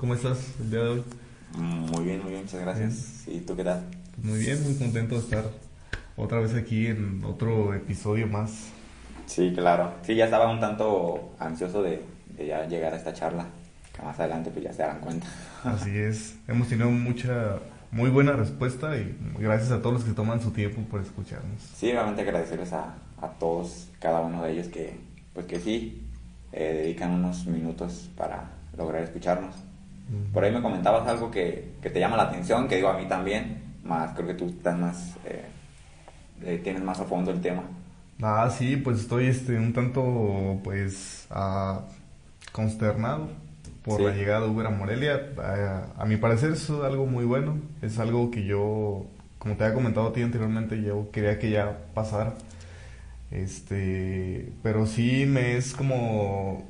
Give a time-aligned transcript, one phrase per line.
[0.00, 1.04] ¿Cómo estás el día de hoy?
[1.58, 3.24] Muy bien, muy bien, muchas gracias.
[3.26, 3.84] ¿Y tú qué tal?
[4.22, 5.44] Muy bien, muy contento de estar
[6.16, 8.68] otra vez aquí en otro episodio más.
[9.26, 9.92] Sí, claro.
[10.00, 12.02] Sí, ya estaba un tanto ansioso de,
[12.34, 13.44] de ya llegar a esta charla,
[13.94, 15.26] que más adelante pues ya se darán cuenta.
[15.64, 17.58] Así es, hemos tenido mucha,
[17.90, 21.60] muy buena respuesta y gracias a todos los que toman su tiempo por escucharnos.
[21.76, 24.98] Sí, realmente agradecerles a, a todos, cada uno de ellos que,
[25.34, 26.08] pues que sí,
[26.52, 29.54] eh, dedican unos minutos para lograr escucharnos.
[30.32, 33.06] Por ahí me comentabas algo que, que, te llama la atención, que digo a mí
[33.06, 35.44] también, más creo que tú estás más, eh,
[36.42, 37.62] eh, tienes más a fondo el tema.
[38.22, 41.80] Ah, sí, pues estoy este, un tanto, pues, uh,
[42.52, 43.28] consternado
[43.82, 44.04] por Sí.
[44.04, 45.32] la llegada de Uber a Morelia.
[45.38, 49.06] A, a mi parecer es algo muy bueno, es algo que yo,
[49.38, 52.34] como te había comentado a ti anteriormente, yo quería que ya pasara.
[53.30, 56.64] Este, pero sí me es como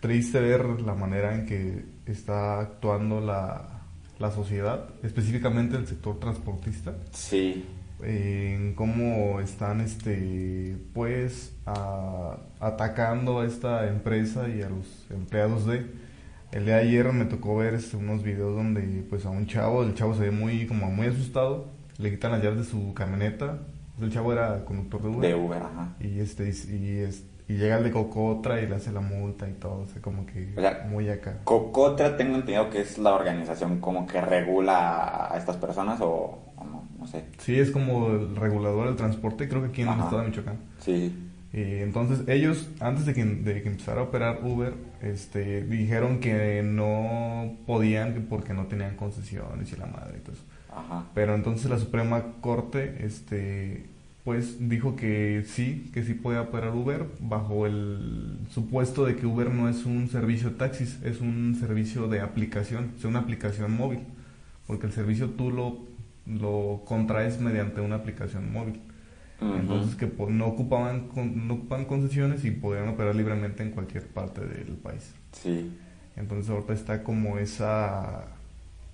[0.00, 3.82] triste ver la manera en que está actuando la,
[4.18, 6.94] la sociedad, específicamente el sector transportista.
[7.12, 7.64] Sí,
[8.02, 15.86] en cómo están este pues a- atacando a esta empresa y a los empleados de.
[16.52, 19.82] El día de ayer me tocó ver este, unos videos donde pues a un chavo
[19.82, 21.66] el chavo se ve muy como muy asustado
[21.98, 23.58] le quitan las llaves de su camioneta.
[24.00, 25.28] El chavo era conductor de Uber.
[25.28, 25.94] De Uber, ajá.
[26.00, 29.48] y este y, y es- y llega el de Cocotra y le hace la multa
[29.48, 32.98] y todo o sea como que O sea, muy acá Cocotra tengo entendido que es
[32.98, 37.24] la organización como que regula a estas personas o, o no, no sé.
[37.38, 40.58] sí es como el regulador del transporte creo que aquí en el estado de Michoacán
[40.80, 41.14] Sí,
[41.52, 46.62] Y entonces ellos, antes de que, de que empezara a operar Uber, este, dijeron que
[46.62, 50.44] no podían que porque no tenían concesiones y la madre y todo eso.
[50.70, 51.04] ajá.
[51.14, 53.86] Pero entonces la Suprema Corte, este,
[54.28, 59.50] pues dijo que sí, que sí podía operar Uber bajo el supuesto de que Uber
[59.50, 64.00] no es un servicio de taxis, es un servicio de aplicación, es una aplicación móvil,
[64.66, 65.78] porque el servicio tú lo,
[66.26, 68.80] lo contraes mediante una aplicación móvil.
[69.40, 74.06] Entonces que pues, no ocupaban con- no ocupaban concesiones y podían operar libremente en cualquier
[74.08, 75.10] parte del país.
[75.32, 75.70] Sí,
[76.16, 78.26] Entonces ahorita está como esa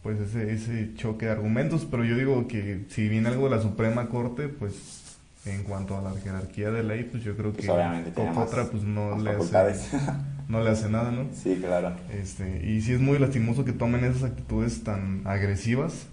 [0.04, 3.60] pues ese, ese choque de argumentos, pero yo digo que si viene algo de la
[3.62, 5.00] Suprema Corte, pues
[5.46, 8.82] en cuanto a la jerarquía de ley, pues yo creo Pues que obviamente Cocotra pues
[8.82, 9.98] no le hace
[10.48, 11.26] no le hace nada, ¿no?
[11.34, 11.94] sí, claro.
[12.12, 16.06] Este, y sí es muy lastimoso que tomen esas actitudes tan agresivas.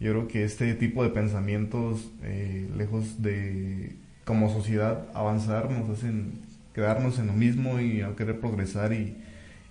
[0.00, 3.94] Yo creo que este tipo de pensamientos, eh, lejos de,
[4.24, 6.40] como sociedad, avanzar, nos hacen
[6.74, 8.92] quedarnos en lo mismo y no querer progresar.
[8.92, 9.16] Y,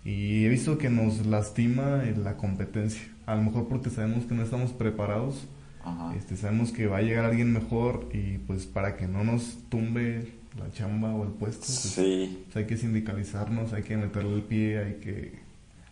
[0.05, 3.01] y he visto que nos lastima la competencia.
[3.25, 5.47] A lo mejor porque sabemos que no estamos preparados,
[5.83, 6.13] Ajá.
[6.15, 10.33] este, sabemos que va a llegar alguien mejor y pues para que no nos tumbe
[10.57, 14.41] la chamba o el puesto, pues, Sí, pues hay que sindicalizarnos, hay que meterle el
[14.43, 15.39] pie, hay que,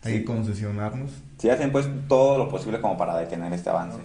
[0.02, 0.18] hay Sí.
[0.20, 1.10] que concesionarnos.
[1.38, 3.98] sí hacen pues todo lo posible como para detener este avance.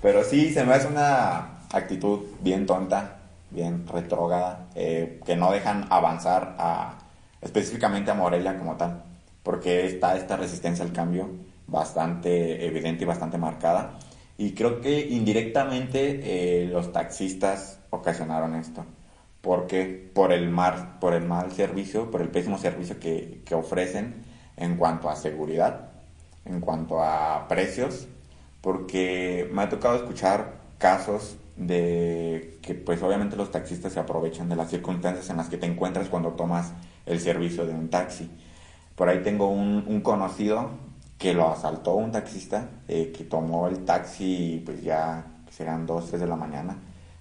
[0.00, 3.18] Pero sí, se me hace una actitud bien tonta,
[3.50, 6.98] bien retrógrada, eh, que no dejan avanzar a,
[7.42, 9.02] específicamente a Morelia como tal,
[9.42, 11.28] porque está esta resistencia al cambio
[11.66, 13.98] bastante evidente y bastante marcada.
[14.38, 18.84] Y creo que indirectamente eh, los taxistas ocasionaron esto.
[19.42, 24.22] porque por el mal, por el mal servicio, por el pésimo servicio que, que ofrecen
[24.56, 25.90] en cuanto a seguridad,
[26.44, 28.06] en cuanto a precios,
[28.60, 34.56] porque me ha tocado escuchar casos de que pues obviamente los taxistas se aprovechan de
[34.56, 36.72] las circunstancias en las que te encuentras cuando tomas
[37.04, 38.30] el servicio de un taxi.
[38.94, 40.70] Por ahí tengo un, un conocido
[41.22, 46.20] que lo asaltó un taxista, eh, que tomó el taxi pues ya serán 2, 3
[46.20, 46.76] de la mañana.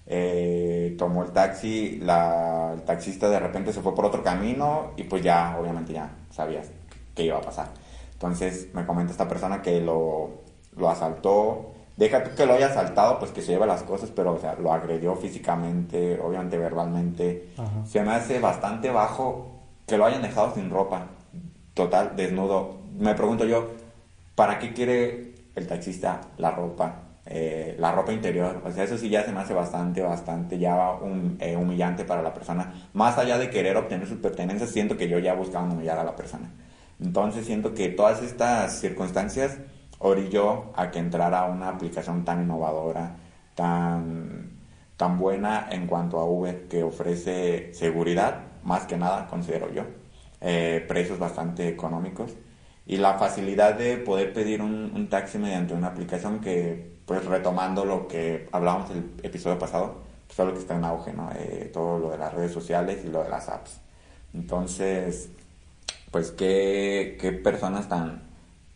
[0.08, 5.04] Eh, tomó el taxi, la, el taxista de repente se fue por otro camino y
[5.04, 6.72] pues ya obviamente ya sabías
[7.14, 7.68] qué iba a pasar.
[8.14, 10.32] Entonces me comenta esta persona que lo,
[10.76, 14.34] lo asaltó, deja tú que lo haya asaltado, pues que se lleva las cosas, pero
[14.34, 17.50] o sea, lo agredió físicamente, obviamente verbalmente.
[17.56, 17.86] Ajá.
[17.86, 21.06] Se me hace bastante bajo que lo hayan dejado sin ropa,
[21.76, 22.82] total, desnudo.
[22.98, 23.81] Me pregunto yo,
[24.36, 27.12] ¿para qué quiere el taxista la ropa?
[27.26, 30.94] Eh, la ropa interior, o sea, eso sí ya se me hace bastante, bastante ya
[30.94, 32.74] un, eh, humillante para la persona.
[32.94, 36.16] Más allá de querer obtener sus pertenencias, siento que yo ya buscaba humillar a la
[36.16, 36.50] persona.
[37.00, 39.60] Entonces siento que todas estas circunstancias
[40.00, 43.16] orilló a que entrara una aplicación tan innovadora,
[43.56, 44.52] tan,
[44.98, 49.84] tan buena en cuanto a Uber, que ofrece seguridad, más que nada, considero yo,
[50.42, 52.36] eh, precios bastante económicos
[52.86, 57.86] y la facilidad de poder pedir un, un taxi mediante una aplicación que, pues retomando
[57.86, 61.30] lo que hablábamos el episodio pasado, pues lo que está en auge, ¿no?
[61.36, 63.82] Eh, todo lo de las redes sociales y lo de las apps.
[64.34, 65.30] Entonces,
[66.10, 68.24] pues qué, qué personas tan,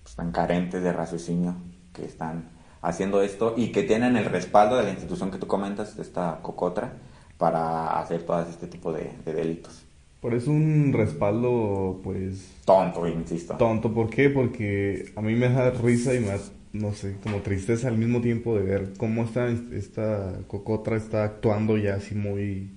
[0.03, 1.55] pues, carentes de raciocinio
[1.93, 2.49] que están
[2.81, 6.93] haciendo esto y que tienen el respaldo de la institución que tú comentas, esta cocotra,
[7.37, 9.84] para hacer todo este tipo de, delitos.
[10.25, 12.49] Por eso un respaldo, pues...
[12.65, 13.53] Tonto, insisto.
[13.57, 14.31] Tonto, ¿por qué?
[14.31, 16.39] Porque a mí me da risa y me da,
[16.73, 21.77] no sé, como tristeza al mismo tiempo de ver cómo esta, esta cocotra está actuando
[21.77, 22.71] ya así muy,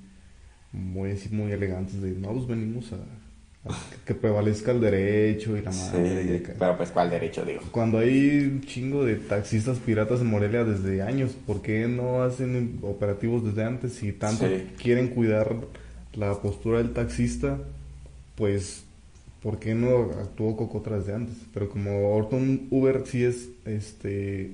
[0.72, 2.98] muy, así muy elegantes de, no, pues venimos a
[4.04, 6.42] que prevalezca el derecho y la madre.
[6.58, 7.62] pero pues ¿cuál derecho digo?
[7.70, 12.78] Cuando hay un chingo de taxistas piratas en Morelia desde años, ¿por qué no hacen
[12.82, 13.94] operativos desde antes?
[13.94, 14.46] Si tanto
[14.76, 15.56] quieren cuidar
[16.18, 17.58] la postura del taxista,
[18.34, 18.84] pues
[19.42, 21.36] ¿por qué no actuó Cocotra desde antes?
[21.54, 24.52] Pero como Orton Uber sí es, este,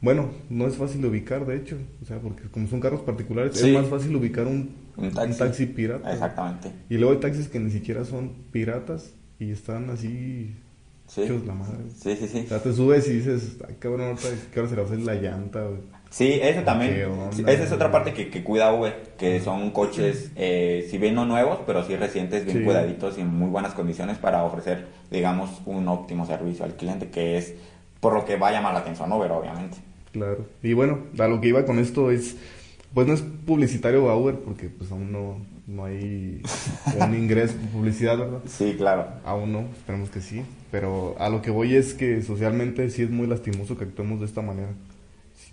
[0.00, 3.60] bueno, no es fácil de ubicar, de hecho, o sea, porque como son carros particulares,
[3.62, 5.66] es más fácil ubicar un un taxi.
[5.66, 6.12] pirata.
[6.12, 6.72] Exactamente.
[6.88, 10.54] Y luego hay taxis que ni siquiera son piratas y están así
[11.08, 11.22] sí.
[11.22, 11.78] hechos la madre.
[12.00, 12.42] Sí, sí, sí.
[12.44, 14.16] O sea, te subes y dices, ay cabrón,
[14.52, 15.68] ¿qué hora se la llanta?
[16.14, 17.08] Sí, eso también.
[17.44, 21.26] esa es otra parte que, que cuida Uber, que son coches, eh, si bien no
[21.26, 25.88] nuevos, pero sí recientes, bien cuidaditos y en muy buenas condiciones para ofrecer, digamos, un
[25.88, 27.54] óptimo servicio al cliente, que es
[27.98, 29.78] por lo que va a llamar la atención Uber, obviamente.
[30.12, 30.46] Claro.
[30.62, 32.36] Y bueno, a lo que iba con esto es
[32.94, 36.40] pues no es publicitario Uber porque pues aún no, no hay
[37.00, 38.38] un ingreso publicidad, ¿verdad?
[38.46, 39.08] Sí, claro.
[39.24, 40.44] Aún no, esperemos que sí.
[40.70, 44.26] Pero a lo que voy es que socialmente sí es muy lastimoso que actuemos de
[44.26, 44.68] esta manera.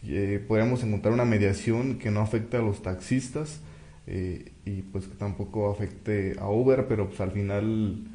[0.07, 3.62] Eh, podríamos encontrar una mediación que no afecte a los taxistas
[4.07, 8.07] eh, y pues que tampoco afecte a Uber, pero pues al final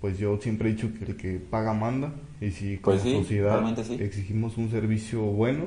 [0.00, 3.62] pues yo siempre he dicho que el que paga manda y si como pues sociedad
[4.00, 5.66] exigimos un servicio bueno,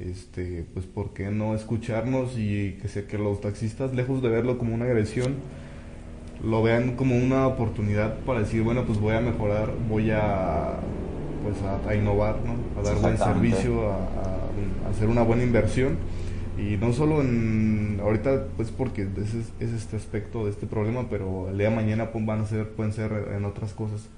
[0.00, 4.58] este, pues por qué no escucharnos y que sea que los taxistas, lejos de verlo
[4.58, 5.36] como una agresión,
[6.44, 10.78] lo vean como una oportunidad para decir, bueno, pues voy a mejorar, voy a,
[11.42, 12.80] pues a, innovar, ¿no?
[12.80, 15.98] a dar buen servicio, a, hacer una buena inversión.
[16.58, 21.48] Y no solo en, ahorita, pues porque ese es, este aspecto de este problema, pero
[21.50, 24.08] el día de mañana pues, van a ser, pueden ser en otras cosas.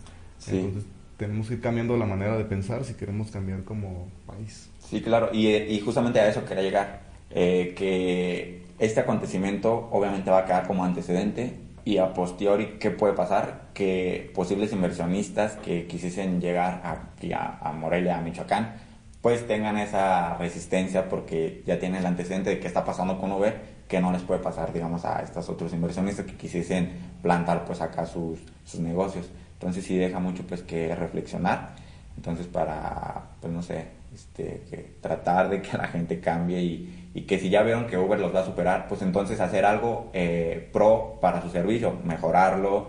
[0.49, 0.85] Entonces
[1.21, 4.71] tenemos que ir cambiando la manera de pensar si queremos cambiar como país.
[4.79, 10.45] Sí, claro, y, justamente a eso quería llegar, eh, que este acontecimiento obviamente va a
[10.47, 13.60] quedar como antecedente y a posteriori, ¿qué puede pasar?
[13.75, 18.75] Que posibles inversionistas que quisiesen llegar aquí a, Morelia, a Michoacán,
[19.23, 23.61] pues tengan esa resistencia porque ya tienen el antecedente de qué está pasando con Uber,
[23.89, 26.91] que no les puede pasar, digamos, a estos otros inversionistas que quisiesen
[27.23, 29.29] plantar pues acá sus, sus negocios.
[29.55, 31.75] Entonces sí deja mucho pues que reflexionar.
[32.17, 37.39] Entonces para, pues no sé, este, tratar de que la gente cambie y, y, que
[37.39, 41.19] si ya vieron que Uber los va a superar, pues entonces hacer algo eh, pro
[41.21, 42.89] para su servicio, mejorarlo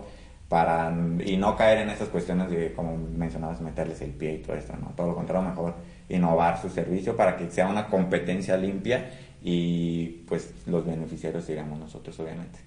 [0.52, 0.94] para
[1.24, 4.74] y no caer en esas cuestiones de, como mencionabas, meterles el pie y todo esto,
[4.78, 4.92] ¿no?
[4.94, 5.76] Todo lo contrario, mejor
[6.10, 12.20] innovar su servicio para que sea una competencia limpia y pues los beneficiarios seríamos nosotros,
[12.20, 12.58] obviamente.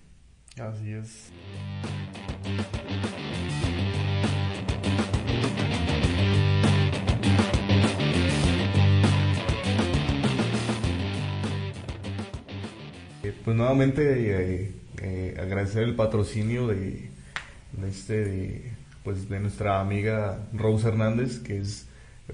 [0.60, 1.32] Así es.
[13.44, 14.72] pues nuevamente eh,
[15.04, 17.14] eh, agradecer el patrocinio de,
[17.84, 21.88] este pues de nuestra amiga Rose Hernández que es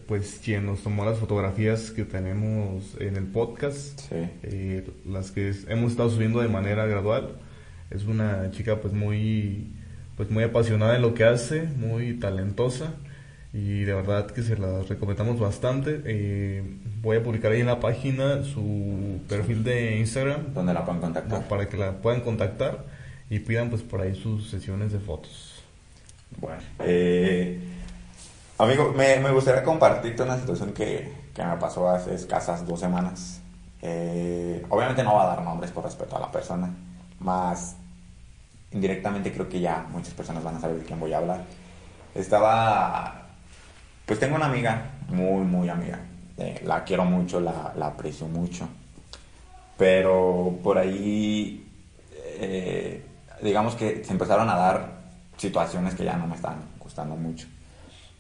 [0.08, 5.92] pues quien nos tomó las fotografías que tenemos en el podcast eh, las que hemos
[5.92, 7.36] estado subiendo de manera gradual
[7.90, 9.68] es una chica pues muy
[10.16, 12.94] pues muy apasionada en lo que hace muy talentosa
[13.54, 16.02] y de verdad que se las recomendamos bastante.
[16.06, 16.64] Eh,
[17.02, 20.54] voy a publicar ahí en la página su perfil de Instagram.
[20.54, 21.48] Donde la puedan contactar.
[21.50, 22.86] Para que la puedan contactar
[23.32, 25.64] y pidan pues por ahí sus sesiones de fotos.
[26.38, 27.62] Bueno, eh,
[28.58, 33.40] amigo, me, me, gustaría compartirte una situación que, que, me pasó hace escasas dos semanas.
[33.82, 36.74] Eh, obviamente no va a dar nombres por respeto a la persona,
[37.20, 37.78] más
[38.72, 41.46] indirectamente creo que ya muchas personas van a saber de quién voy a hablar.
[42.14, 43.28] Estaba
[44.06, 46.02] pues tengo una amiga, muy, muy amiga.
[46.38, 48.68] Eh, la quiero mucho, la, aprecio mucho.
[49.78, 51.66] Pero por ahí,
[53.42, 55.02] digamos que se empezaron a dar
[55.38, 57.48] situaciones que ya no me están gustando mucho.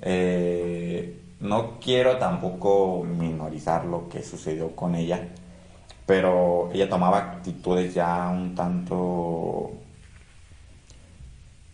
[0.02, 5.28] Eh, no quiero tampoco minorizar lo que sucedió con ella,
[6.06, 9.72] pero ella tomaba actitudes ya un tanto,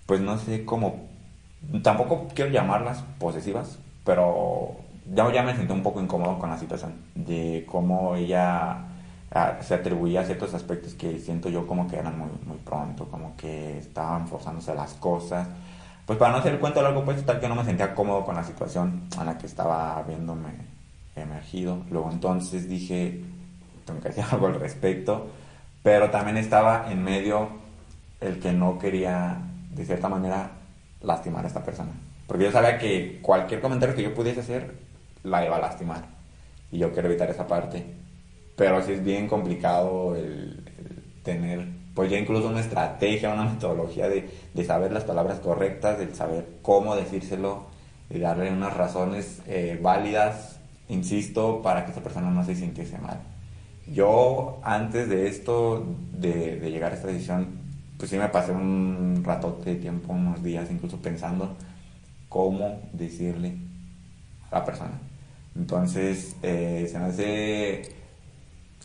[0.05, 1.07] pues no sé cómo,
[1.83, 4.77] tampoco quiero llamarlas posesivas, pero
[5.13, 8.86] ya, ya me sentí un poco incómodo con la situación, de cómo ella
[9.61, 13.35] se atribuía a ciertos aspectos que siento yo como que eran muy, muy pronto, como
[13.35, 15.47] que estaban forzándose las cosas,
[16.05, 18.35] pues para no hacer el cuento largo, pues tal que no me sentía cómodo con
[18.35, 20.51] la situación en la que estaba viéndome
[21.17, 21.79] emergido.
[21.91, 23.23] Luego entonces dije,
[23.85, 25.27] tengo que hacer algo al respecto,
[25.83, 27.49] pero también estaba en medio
[28.21, 29.37] el que no quería,
[29.71, 30.51] de cierta manera,
[31.01, 31.91] lastimar a esta persona.
[32.25, 34.75] Porque yo sabía que cualquier comentario que yo pudiese hacer
[35.23, 36.05] la iba a lastimar.
[36.71, 37.85] Y yo quiero evitar esa parte.
[38.57, 40.61] Pero sí es bien complicado el,
[41.23, 46.13] tener, pues ya incluso una estrategia, una metodología de, de, saber las palabras correctas, de
[46.13, 47.67] saber cómo decírselo,
[48.09, 50.59] y darle unas razones eh, válidas,
[50.89, 53.19] insisto, para que esa persona no se sintiese mal.
[53.93, 57.59] Yo, antes de esto, de, de llegar a esta decisión,
[57.97, 61.55] pues sí me pasé un ratote de tiempo, unos días, incluso pensando
[62.29, 63.55] cómo decirle
[64.49, 64.99] a la persona.
[65.55, 67.96] Entonces, eh, se me hace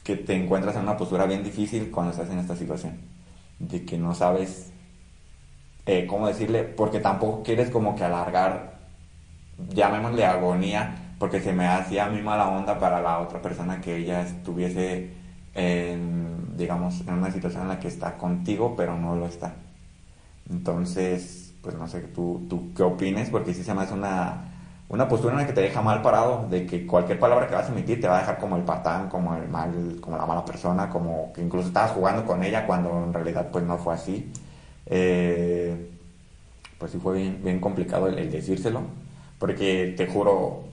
[0.03, 2.99] que te encuentras en una postura bien difícil cuando estás en esta situación,
[3.59, 4.73] de que no sabes
[5.87, 8.79] eh, cómo decirle, porque tampoco quieres como que alargar,
[9.75, 14.23] llamémosle agonía, porque se me hacía mí mala onda para la otra persona que ella
[14.23, 15.11] estuviese
[15.55, 19.55] en, digamos, en una situación en la que está contigo, pero no lo está.
[20.51, 24.52] Entonces, pues no sé, tú, tú qué opines, porque sí se me hace una
[24.89, 27.69] una postura en la que te deja mal parado, de que cualquier palabra que vas
[27.69, 30.45] a emitir te va a dejar como el patán, como el mal, como la mala
[30.45, 34.31] persona, como que incluso estabas jugando con ella cuando en realidad pues no fue así.
[34.87, 35.91] Eh,
[36.79, 38.83] pues sí fue bien, bien complicado el, decírselo,
[39.39, 40.65] porque te juro,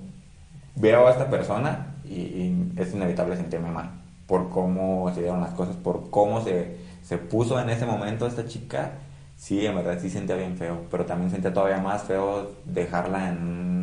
[0.76, 3.92] veo a esta persona y, es inevitable sentirme mal
[4.28, 8.48] por cómo se dieron las cosas, por cómo se, se puso en ese momento esta
[8.48, 8.94] chica.
[9.38, 13.79] Sí, en verdad sí sentía bien feo, pero también sentía todavía más feo dejarla en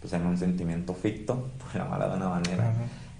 [0.00, 2.72] pues en un sentimiento ficto, por llamarla de una manera.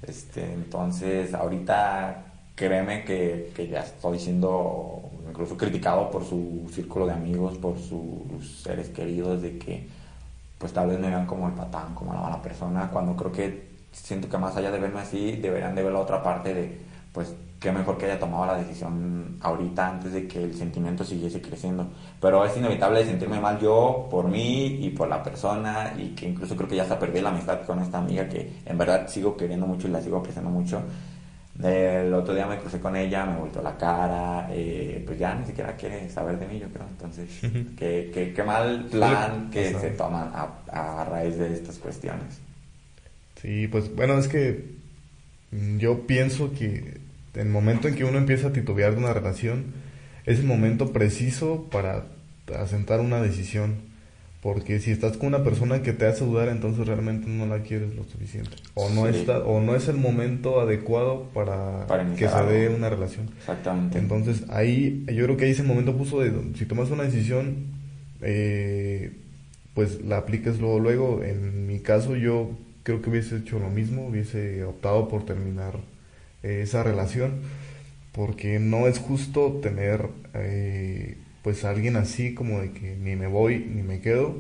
[0.02, 7.12] este, entonces, ahorita créeme que, que, ya estoy siendo incluso criticado por su círculo de
[7.12, 9.88] amigos, por sus seres queridos, de que
[10.58, 13.70] pues tal vez me vean como el patán, como la mala persona, cuando creo que
[13.92, 16.78] siento que más allá de verme así, deberían de ver la otra parte de
[17.12, 21.42] pues qué mejor que haya tomado la decisión ahorita antes de que el sentimiento siguiese
[21.42, 21.86] creciendo.
[22.18, 26.56] Pero es inevitable sentirme mal yo por mí y por la persona y que incluso
[26.56, 29.66] creo que ya se perdí la amistad con esta amiga que en verdad sigo queriendo
[29.66, 30.82] mucho y la sigo apreciando mucho.
[31.62, 35.44] El otro día me crucé con ella, me volteó la cara, eh, pues ya ni
[35.44, 36.86] siquiera quiere saber de mí, yo creo.
[36.88, 37.28] Entonces,
[37.76, 42.40] qué, qué, qué, mal plan que se toman a, a raíz de estas cuestiones.
[43.42, 44.70] Sí, pues bueno, es que
[45.76, 49.66] yo pienso que el momento en que uno empieza a titubear de una relación
[50.26, 52.04] es el momento preciso para
[52.58, 53.90] asentar una decisión.
[54.42, 57.94] Porque si estás con una persona que te hace dudar, entonces realmente no la quieres
[57.94, 58.50] lo suficiente.
[58.72, 63.28] O no, está, o no es el momento adecuado para, que se dé una relación.
[63.38, 63.98] Exactamente.
[63.98, 67.66] Entonces ahí, yo creo que ahí es el momento justo de, si tomas una decisión,
[68.22, 69.12] eh,
[69.74, 71.22] pues la apliques luego, luego.
[71.22, 75.74] En mi caso yo creo que hubiese hecho lo mismo, hubiese optado por terminar
[76.42, 77.40] eh, esa relación,
[78.12, 83.58] porque no es justo tener eh, pues alguien así como de que ni me voy
[83.58, 84.36] ni me quedo,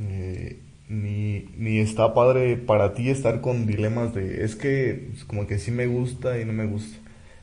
[0.00, 5.46] eh, ni, ni está padre para ti estar con dilemas de es que pues, como
[5.46, 6.98] que sí me gusta y no me gusta.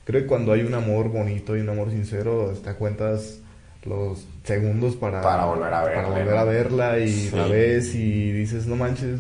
[0.05, 3.41] Creo que cuando hay un amor bonito y un amor sincero, te cuentas
[3.85, 8.31] los segundos para, para volver a verla, para volver a verla y la ves y
[8.31, 9.19] dices, no manches,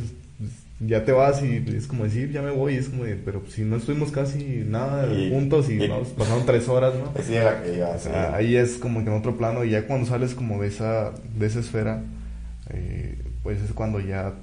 [0.79, 3.63] ya te vas y es como decir, ya me voy, es como de, pero si
[3.63, 5.79] no estuvimos casi nada juntos y,
[6.17, 7.11] pasaron tres horas, ¿no?
[7.21, 10.69] Sí, que ahí es como que en otro plano y ya cuando sales como de
[10.69, 12.01] esa, de esa esfera,
[12.69, 14.33] eh, pues es cuando ya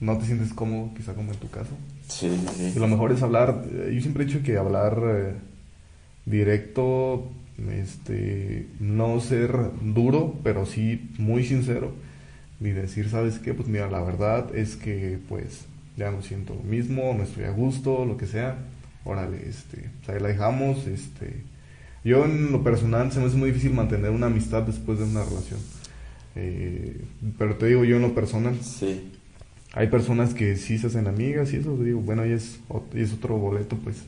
[0.00, 1.70] no te sientes cómodo, quizá como en tu caso.
[2.06, 2.72] Sí, sí.
[2.76, 5.34] Y lo mejor es hablar, eh, yo siempre he dicho que hablar eh,
[6.26, 7.30] directo,
[7.70, 11.92] este, no ser duro, pero sí muy sincero
[12.68, 13.54] y decir, ¿sabes qué?
[13.54, 15.64] Pues mira, la verdad es que pues
[15.96, 18.56] ya no siento lo mismo, no estoy a gusto, lo que sea.
[19.04, 21.42] Órale, este, pues ahí la dejamos, este.
[22.04, 25.24] Yo en lo personal se me hace muy difícil mantener una amistad después de una
[25.24, 25.60] relación.
[26.34, 27.00] Eh,
[27.38, 28.56] pero te digo yo en lo personal.
[28.62, 29.12] Sí.
[29.74, 32.60] Hay personas que sí se hacen amigas y eso, digo, bueno, y es,
[32.94, 34.04] es otro boleto, pues.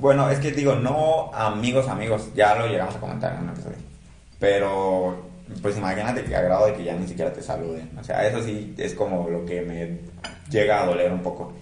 [0.00, 3.76] Bueno, es que digo, no amigos, amigos, ya lo llegamos a comentar en un episodio.
[4.38, 7.90] Pero pues imagínate que agrado de que ya ni siquiera te saluden.
[7.98, 9.98] O sea, eso sí es como lo que me
[10.50, 11.52] llega a doler un poco.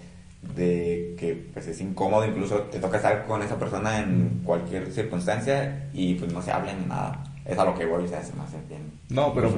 [0.55, 5.87] De que pues es incómodo, incluso te toca estar con esa persona en cualquier circunstancia
[5.93, 7.23] y pues no se hablen ni nada.
[7.45, 8.81] Es a lo que voy, o sea, se me hace bien.
[9.09, 9.49] No, pero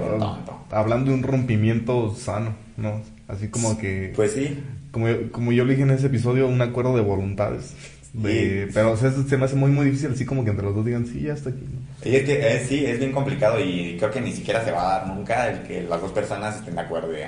[0.72, 3.02] hablando de un rompimiento sano, ¿no?
[3.28, 4.14] Así como que.
[4.16, 4.64] Pues sí.
[4.92, 7.76] Como, como yo le dije en ese episodio, un acuerdo de voluntades.
[8.22, 10.86] Pero o sea, se me hace muy, muy difícil así como que entre los dos
[10.86, 11.62] digan, sí, ya está aquí.
[11.62, 12.10] ¿no?
[12.10, 14.82] Y es que eh, sí, es bien complicado y creo que ni siquiera se va
[14.82, 17.22] a dar nunca el que las dos personas estén de acuerdo y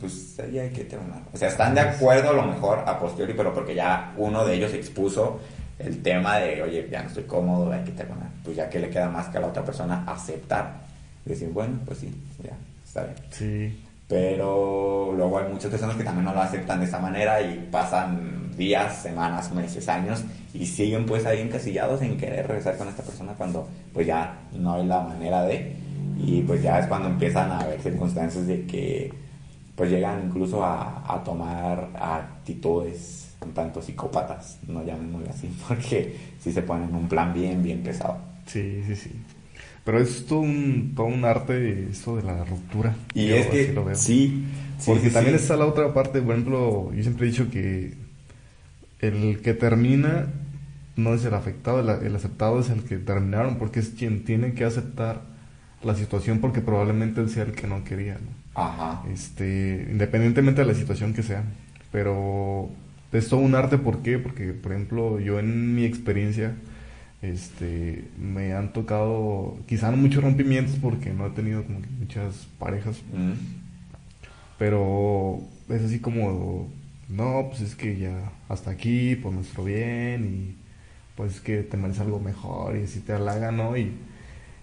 [0.00, 1.22] pues ya hay que terminar.
[1.32, 4.54] O sea, están de acuerdo a lo mejor a posteriori, pero porque ya uno de
[4.54, 5.40] ellos expuso
[5.78, 8.28] el tema de, oye, ya no estoy cómodo, hay que terminar.
[8.44, 10.82] Pues ya que le queda más que a la otra persona aceptar,
[11.24, 13.16] decir, bueno, pues sí, ya, está bien.
[13.30, 13.84] Sí.
[14.08, 18.47] Pero luego hay muchas personas que también no lo aceptan de esa manera y pasan
[18.58, 20.24] días, semanas, meses, años
[20.54, 24.74] y siguen pues ahí encasillados en querer regresar con esta persona cuando pues ya no
[24.74, 25.76] hay la manera de
[26.18, 29.12] y pues ya es cuando empiezan a haber circunstancias de que
[29.76, 36.52] pues llegan incluso a, a tomar actitudes un tanto psicópatas, no llamémoslo así, porque si
[36.52, 38.18] se ponen un plan bien, bien pesado.
[38.46, 39.10] Sí, sí, sí.
[39.84, 42.96] Pero es todo un, todo un arte eso de la ruptura.
[43.14, 43.96] Y Yo es que lo veo.
[43.96, 44.44] sí,
[44.78, 45.36] sí, Porque sí, también sí.
[45.36, 47.94] está la otra parte, por ejemplo, yo siempre he dicho que
[49.00, 50.26] el que termina
[50.96, 54.52] no es el afectado, el, el aceptado es el que terminaron, porque es quien tiene
[54.54, 55.22] que aceptar
[55.84, 58.60] la situación porque probablemente él sea el que no quería, ¿no?
[58.60, 59.02] Ajá.
[59.12, 61.44] Este, independientemente de la situación que sea.
[61.92, 62.68] Pero
[63.12, 64.18] es todo un arte, ¿por qué?
[64.18, 66.54] Porque, por ejemplo, yo en mi experiencia,
[67.22, 72.48] este, me han tocado, quizá no muchos rompimientos porque no he tenido como que muchas
[72.58, 73.32] parejas, Mm.
[74.58, 76.68] pero es así como,
[77.08, 80.56] no, pues es que ya hasta aquí, por nuestro bien, y
[81.16, 83.76] pues es que te mereces algo mejor, y así te halaga, ¿no?
[83.76, 83.92] Y,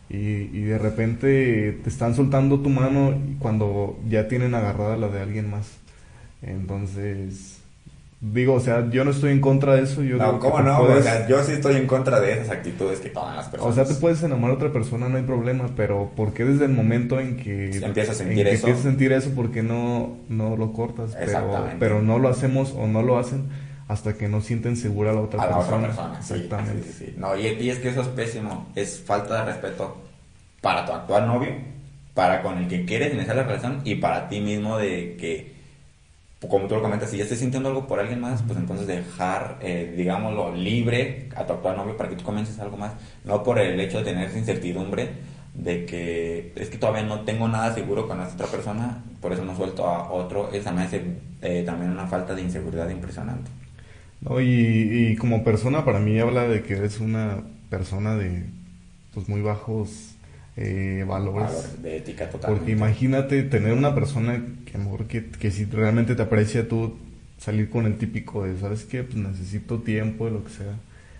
[0.10, 0.18] y,
[0.54, 5.50] y de repente te están soltando tu mano cuando ya tienen agarrada la de alguien
[5.50, 5.78] más.
[6.42, 7.55] Entonces,
[8.34, 10.02] digo, o sea, yo no estoy en contra de eso.
[10.04, 10.80] Yo No, ¿cómo no?
[10.80, 13.52] puedes- O sea, yo sí estoy en contra de esas actitudes que toman las o
[13.52, 13.76] personas.
[13.76, 16.72] sea, te puedes enamorar de otra persona, no hay problema, pero ¿por qué desde el
[16.72, 18.68] momento en que, Si empiezas a en sentir que eso.
[18.68, 21.16] empiezas a sentir eso, por qué no, no lo cortas?
[21.20, 21.76] Exactamente.
[21.80, 23.44] pero no lo hacemos o no lo hacen
[23.88, 25.78] hasta que no sienten segura a la otra a la persona.
[25.78, 26.22] otra persona.
[26.22, 26.84] sí, Exactamente.
[26.88, 27.16] sí, sí, sí.
[27.18, 28.68] No, y, y es que eso es pésimo.
[28.76, 29.98] Es falta de respeto
[30.62, 31.50] para tu actual novio,
[32.16, 35.54] para con el que quieres iniciar la relación y para ti mismo de que,
[36.50, 39.58] como tú lo comentas, si ya estás sintiendo algo por alguien más, pues entonces dejar,
[39.62, 42.94] eh, digámoslo, libre a tu actual novio para que tú comiences algo más.
[43.24, 45.10] No por el hecho de tener esa incertidumbre
[45.54, 49.46] de que es que todavía no tengo nada seguro con esta otra persona, por eso
[49.46, 50.52] no suelto a otro.
[50.52, 51.02] Esa me hace
[51.42, 53.50] eh, también una falta de inseguridad impresionante.
[54.22, 58.46] No, y, y como persona, para mí habla de que eres una persona de
[59.14, 60.15] pues muy bajos
[60.58, 61.48] eh, valores.
[61.50, 62.54] Valor de ética total.
[62.56, 66.68] Porque imagínate tener una persona que a lo mejor que, que si realmente te aprecia
[66.68, 66.96] tú
[67.38, 69.04] salir con el típico de, ¿sabes qué?
[69.04, 70.74] Pues necesito tiempo, lo que sea.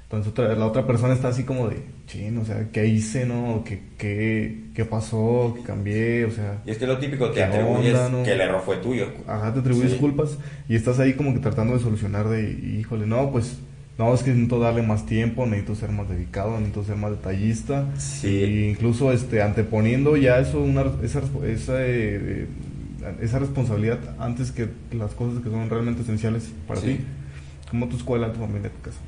[0.04, 3.64] Entonces otra- la otra persona está así como de, chin, o sea, ¿qué hice, no?
[3.66, 5.54] ¿Qué, qué, qué pasó?
[5.58, 6.26] ¿Qué cambié?
[6.26, 8.24] O sea, Y es que lo típico, te ¿Qué atribuyes onda, no?
[8.24, 9.08] que el error fue tuyo.
[9.28, 9.98] ajá, te atribuyes Sí.
[9.98, 10.38] culpas
[10.70, 13.58] y estás ahí como que tratando de solucionar de, híjole, no, pues,
[13.98, 17.86] no, es que necesito darle más tiempo, necesito ser más dedicado, necesito ser más detallista.
[17.98, 18.68] Sí.
[18.70, 22.48] Incluso este, anteponiendo ya eso, una, esa, esa, eh,
[23.22, 26.88] esa responsabilidad antes que las cosas que son realmente esenciales para Sí.
[26.88, 27.06] ti,
[27.70, 29.00] como tu escuela, tu familia, tu casa.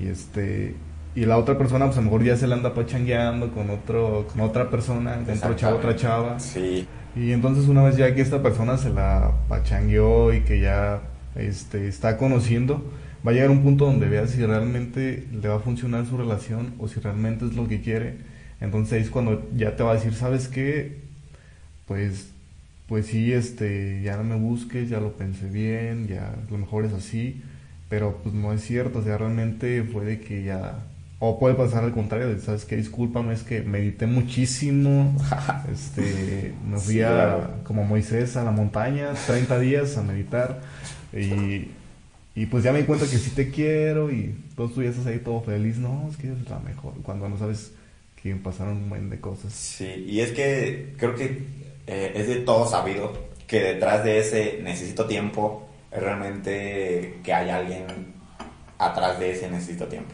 [0.00, 0.74] Y este
[1.16, 4.26] y la otra persona pues a lo mejor ya se la anda pachangueando con otro
[4.32, 6.38] con otra persona, con otro chavo, otra chava.
[6.40, 6.86] Sí.
[7.16, 11.00] Y entonces una vez ya que esta persona se la pachangueó y que ya
[11.36, 12.84] este, está conociendo,
[13.26, 16.74] va a llegar un punto donde vea si realmente le va a funcionar su relación
[16.78, 18.16] o si realmente es lo que quiere.
[18.60, 20.98] Entonces ahí es cuando ya te va a decir, ¿sabes qué?
[21.86, 22.28] Pues,
[22.86, 26.92] pues sí, este, ya no me busques, ya lo pensé bien, ya lo mejor es
[26.92, 27.42] así,
[27.88, 30.80] pero pues no es cierto, o sea, realmente fue de que ya...
[31.20, 32.76] O puede pasar al contrario, de, ¿sabes qué?
[32.76, 35.16] Discúlpame, es que medité muchísimo,
[35.72, 40.60] este, me fui Sí, a, como Moisés a la montaña, 30 días a meditar,
[41.14, 41.68] y,
[42.34, 45.40] y pues ya me di cuenta que sí te quiero, y tú estás ahí todo
[45.40, 47.72] feliz, no, es que es la mejor, cuando no sabes
[48.20, 49.52] que pasaron un buen de cosas.
[49.52, 51.46] Sí, y es que creo que
[51.86, 53.12] eh, es de todo sabido
[53.46, 57.84] que detrás de ese necesito tiempo es realmente que hay alguien
[58.78, 60.12] atrás de ese necesito tiempo.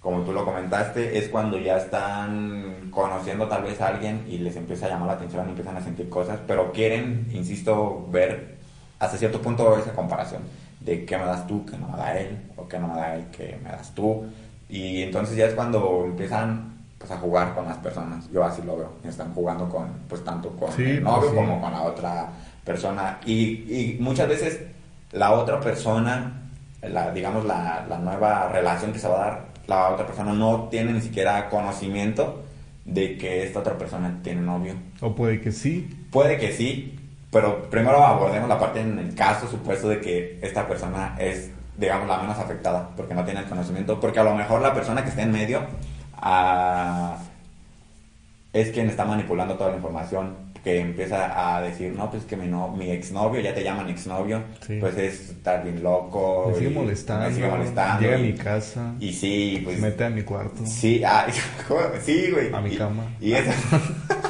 [0.00, 4.56] Como tú lo comentaste, es cuando ya están conociendo tal vez a alguien y les
[4.56, 8.56] empieza a llamar la atención, empiezan a sentir cosas, pero quieren, insisto, ver
[8.98, 10.42] hasta cierto punto esa comparación
[10.86, 13.14] de qué me das tú, qué no me da él, o qué no me da
[13.16, 14.24] él, qué me das tú.
[14.70, 18.30] Y entonces ya es cuando empiezan pues a jugar con las personas.
[18.32, 18.92] Yo así lo veo.
[19.04, 21.34] Están jugando con, pues tanto con Sí, el pues, novio sí.
[21.36, 22.28] como con la otra
[22.64, 23.18] persona.
[23.26, 23.36] Y,
[23.68, 24.60] y muchas veces
[25.12, 26.32] la otra persona,
[26.82, 30.68] la, digamos la, la nueva relación que se va a dar, la otra persona no
[30.70, 32.42] tiene ni siquiera conocimiento
[32.84, 34.74] de que esta otra persona tiene novio.
[35.00, 36.95] O puede que sí, Puede que sí,
[37.36, 42.08] pero primero abordemos la parte en el caso supuesto de que esta persona es digamos,
[42.08, 45.10] la menos afectada, porque no tiene el conocimiento, porque a lo mejor la persona que
[45.10, 45.60] está en medio
[46.14, 47.18] ah,
[48.54, 52.46] es quien está manipulando toda la información, que empieza a decir, no, pues que mi,
[52.48, 54.78] no, mi exnovio, ya te llaman exnovio, Sí.
[54.80, 56.46] pues es estar bien loco.
[56.50, 57.28] Me sigue y- molestando.
[57.28, 58.02] me sigue molestando.
[58.02, 58.94] Llega a mi casa.
[58.98, 59.76] Y sí, pues...
[59.76, 60.64] se mete a mi cuarto.
[60.64, 61.26] Sí, ah,
[62.02, 62.52] sí, güey.
[62.54, 63.04] A mi Y- cama.
[63.20, 63.50] Y eso...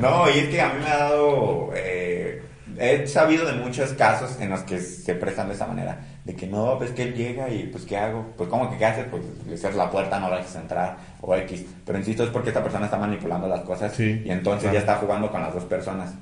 [0.00, 1.70] No, y es que a mí me ha dado.
[1.74, 2.42] eh,
[2.78, 5.98] he sabido de muchos casos en los que se prestan de esa manera.
[6.24, 8.26] De que no, pues que él llega y pues ¿qué hago?
[8.36, 9.06] Pues ¿cómo que qué haces?
[9.10, 9.22] Pues
[9.60, 11.64] cierras la puerta, no lo dejes entrar o X.
[11.84, 14.74] Pero insisto, es porque esta persona está manipulando las cosas Sí, y entonces claro.
[14.74, 16.12] ya está jugando con las dos personas.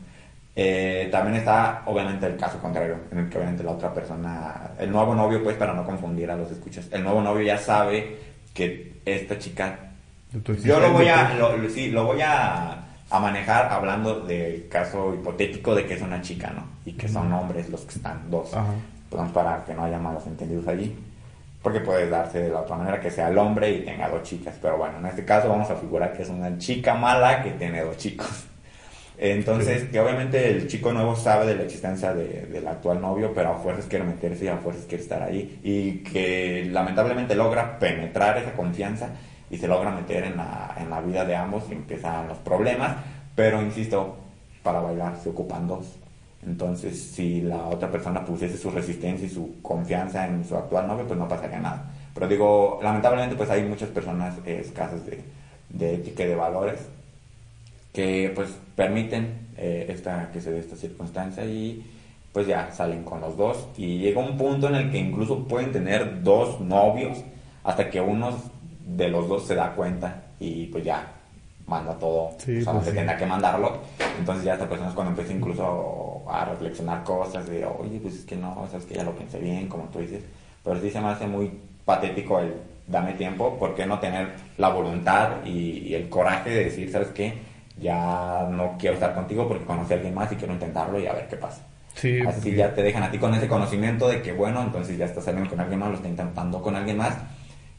[0.56, 4.90] Eh, también está, obviamente, el caso contrario, en el que obviamente la otra persona, el
[4.90, 8.16] nuevo novio, pues para no confundir a los escuchas, el nuevo novio ya sabe
[8.54, 9.78] que esta chica
[10.64, 15.74] yo lo voy a, lo- sí, lo voy a, a manejar hablando del caso hipotético
[15.74, 16.64] de que es una chica, ¿no?
[16.84, 18.52] Y que son hombres los que están dos.
[18.54, 18.66] Ajá.
[19.08, 20.94] Pues para que no haya malos entendidos allí.
[21.62, 24.54] Porque puede darse de la otra manera que sea el hombre y tenga dos chicas.
[24.60, 27.82] Pero bueno, en este caso vamos a figurar que es una chica mala que tiene
[27.82, 28.28] dos chicos.
[29.18, 29.88] Entonces, Sí.
[29.88, 33.54] que obviamente el chico nuevo sabe de la existencia de- del actual novio, pero a
[33.56, 35.58] fuerzas quiere meterse y a fuerzas quiere estar ahí.
[35.64, 39.08] Y que lamentablemente logra penetrar esa confianza
[39.50, 42.96] y se logra meter en la, en la vida de ambos y empiezan los problemas.
[43.34, 44.16] Pero insisto,
[44.62, 45.86] para bailar se ocupan dos.
[46.46, 51.06] Entonces, si la otra persona pusiese su resistencia y su confianza en su actual novio,
[51.06, 51.90] pues no pasaría nada.
[52.14, 55.22] Pero digo, lamentablemente, pues hay muchas personas eh, escasas de,
[55.68, 56.80] de ética y de valores
[57.92, 61.84] que pues permiten eh, esta, que se dé esta circunstancia y
[62.32, 65.72] pues ya salen con los dos y llega un punto en el que incluso pueden
[65.72, 67.18] tener dos novios
[67.64, 68.38] hasta que uno
[68.96, 71.06] de los dos se da cuenta y pues ya
[71.66, 72.30] manda todo.
[72.38, 72.96] Sí, o sea, pues se sí.
[72.96, 73.78] tendrá que mandarlo.
[74.18, 78.24] Entonces ya esta persona es cuando empieza incluso a reflexionar cosas de oye pues es
[78.24, 80.22] que no sabes que ya lo pensé bien como tú dices.
[80.64, 81.50] Pero sí se me hace muy
[81.84, 82.54] patético el
[82.86, 87.08] dame tiempo ¿por qué no tener la voluntad y, y el coraje de decir sabes
[87.08, 87.34] qué
[87.78, 91.12] ya no quiero estar contigo porque conocí a alguien más y quiero intentarlo y a
[91.12, 91.62] ver qué pasa
[91.94, 94.96] Sí, Así porque- ya te dejan a ti con ese conocimiento de que, bueno, entonces
[94.96, 97.16] ya estás saliendo con alguien más, lo está intentando con alguien más.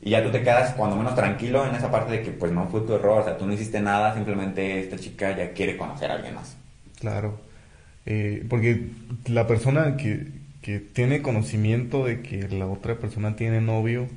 [0.02, 2.68] Y ya tú te quedas cuando menos tranquilo en esa parte de que pues no
[2.68, 6.10] fue tu error, o sea, tú no hiciste nada, simplemente esta chica ya quiere conocer
[6.12, 6.56] a alguien más.
[7.00, 7.40] Claro.
[8.06, 8.88] Eh, porque
[9.28, 10.28] la persona que,
[10.62, 14.08] que tiene conocimiento de que la otra persona tiene novio,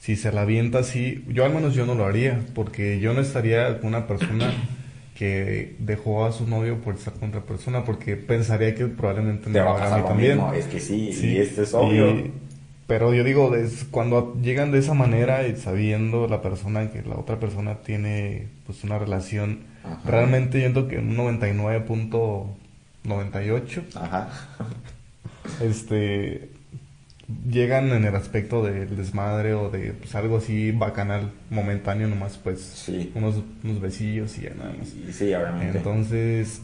[0.00, 3.20] si se la avienta así, yo al menos yo no lo haría, porque yo no
[3.20, 4.52] estaría con una persona
[5.16, 9.50] que dejó a su novio por estar con otra persona, porque pensaría que probablemente Te
[9.50, 10.32] me va a lo haga pasar mí lo también.
[10.36, 12.10] mismo, es que sí, Sí, y esto es obvio.
[12.10, 12.32] y-
[12.88, 17.14] pero yo digo, es cuando llegan de esa manera y sabiendo la persona que la
[17.16, 20.00] otra persona tiene pues una relación, Ajá.
[20.04, 24.28] realmente yo siento que un 99.98 Ajá.
[25.62, 26.50] este
[27.50, 32.58] llegan en el aspecto del desmadre o de pues, algo así bacanal, momentáneo nomás, pues
[32.60, 33.12] Sí.
[33.14, 34.88] unos, unos besillos y ya nada más.
[35.14, 35.76] Sí, obviamente.
[35.76, 36.62] Entonces,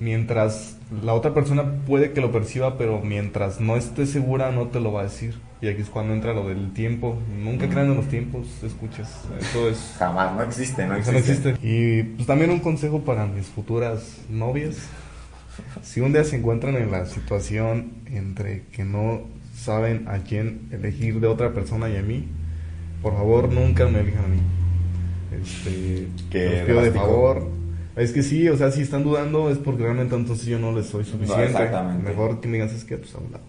[0.00, 4.80] mientras la otra persona puede que lo perciba, pero mientras no esté segura, no te
[4.80, 5.34] lo va a decir.
[5.62, 7.16] Y aquí es cuando entra lo del tiempo.
[7.38, 9.22] Nunca crean en los tiempos, escuchas.
[9.38, 9.94] Eso es.
[9.98, 11.12] Jamás, no existe, no existe.
[11.12, 11.56] no existe.
[11.62, 14.88] Y pues también un consejo para mis futuras novias.
[15.82, 19.22] Si un día se encuentran en la situación entre que no
[19.54, 22.26] saben a quién elegir de otra persona y a mí,
[23.00, 24.40] por favor nunca me elijan a mí.
[25.40, 26.08] Este,
[26.56, 27.48] los pido de favor.
[27.94, 30.86] Es que sí, o sea, si están dudando es porque realmente entonces yo no les
[30.86, 31.44] soy suficiente.
[31.44, 32.08] exactamente.
[32.08, 33.44] Mejor que me digan, es que pues a un lado.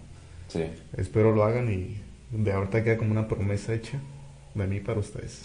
[0.46, 0.62] Sí.
[0.96, 3.98] Espero lo hagan y de ahorita queda como una promesa hecha
[4.54, 5.42] de mí para ustedes.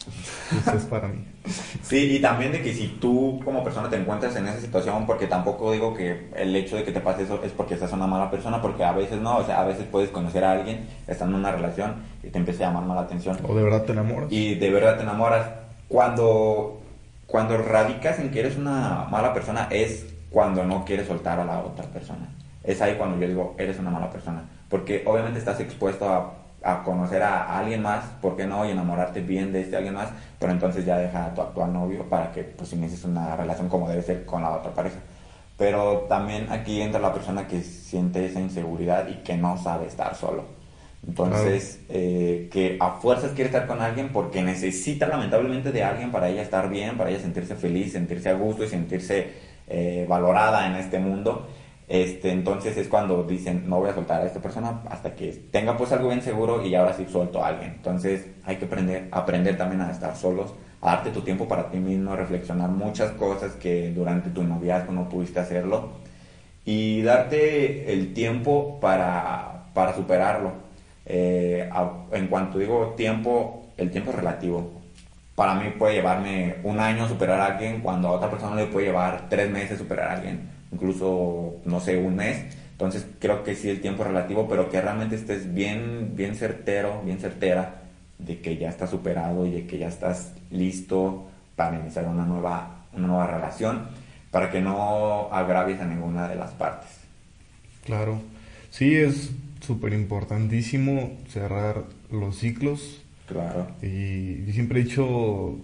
[0.56, 1.26] Ustedes para mí.
[1.82, 5.26] Sí, y también de que si tú como persona te encuentras en esa situación, porque
[5.26, 8.30] tampoco digo que el hecho de que te pase eso es porque seas una mala
[8.30, 11.40] persona, porque a veces no, o sea, a veces puedes conocer a alguien, estando en
[11.40, 14.32] una relación y te empieza a llamar mala atención O de verdad te enamoras.
[14.32, 15.50] y de verdad te enamoras.
[15.88, 16.80] Cuando,
[17.26, 21.60] cuando radicas en que eres una mala persona es cuando no quieres soltar a la
[21.62, 22.30] otra persona.
[22.64, 24.44] Es ahí cuando yo digo, eres una mala persona.
[24.70, 28.66] Porque obviamente estás expuesto a, a conocer a, alguien más, ¿por qué no?
[28.66, 32.08] Y enamorarte bien de este alguien más, pero entonces ya deja a tu actual novio
[32.10, 34.98] para que pues inicies una relación como debe ser con la otra pareja.
[35.58, 40.16] Pero también aquí entra la persona que siente esa inseguridad y que no sabe estar
[40.16, 40.60] solo.
[41.06, 46.30] Entonces, eh, que a fuerzas quiere estar con alguien porque necesita lamentablemente de alguien para
[46.30, 49.32] ella estar bien, para ella sentirse feliz, sentirse a gusto y sentirse
[49.68, 51.48] eh, valorada en este mundo.
[51.90, 55.76] Este, entonces es cuando dicen, no voy a soltar a esta persona hasta que tenga
[55.76, 57.72] pues algo bien seguro y ahora sí suelto a alguien.
[57.72, 61.78] Entonces hay que aprender, aprender también a estar solos, a darte tu tiempo para ti
[61.80, 65.90] mismo, reflexionar muchas cosas que durante tu noviazgo no pudiste hacerlo
[66.64, 70.52] y darte el tiempo para, para superarlo.
[71.08, 71.68] Eh,
[72.12, 74.74] en cuanto digo tiempo, el tiempo es relativo.
[75.34, 78.88] Para mí puede llevarme un año superar a alguien cuando a otra persona le puede
[78.88, 82.56] llevar tres meses superar a alguien, incluso, no sé, un mes.
[82.72, 87.20] Entonces creo que sí el tiempo relativo, pero que realmente estés bien, bien certero, bien
[87.20, 87.82] certera
[88.20, 92.86] de que ya estás superado y de que ya estás listo para iniciar una nueva,
[92.94, 93.88] una nueva relación,
[94.32, 96.90] para que no agravies a ninguna de las partes.
[97.86, 98.22] Claro,
[98.70, 103.02] sí es súper importantísimo cerrar los ciclos.
[103.28, 103.68] Claro.
[103.82, 105.58] Y yo siempre he dicho,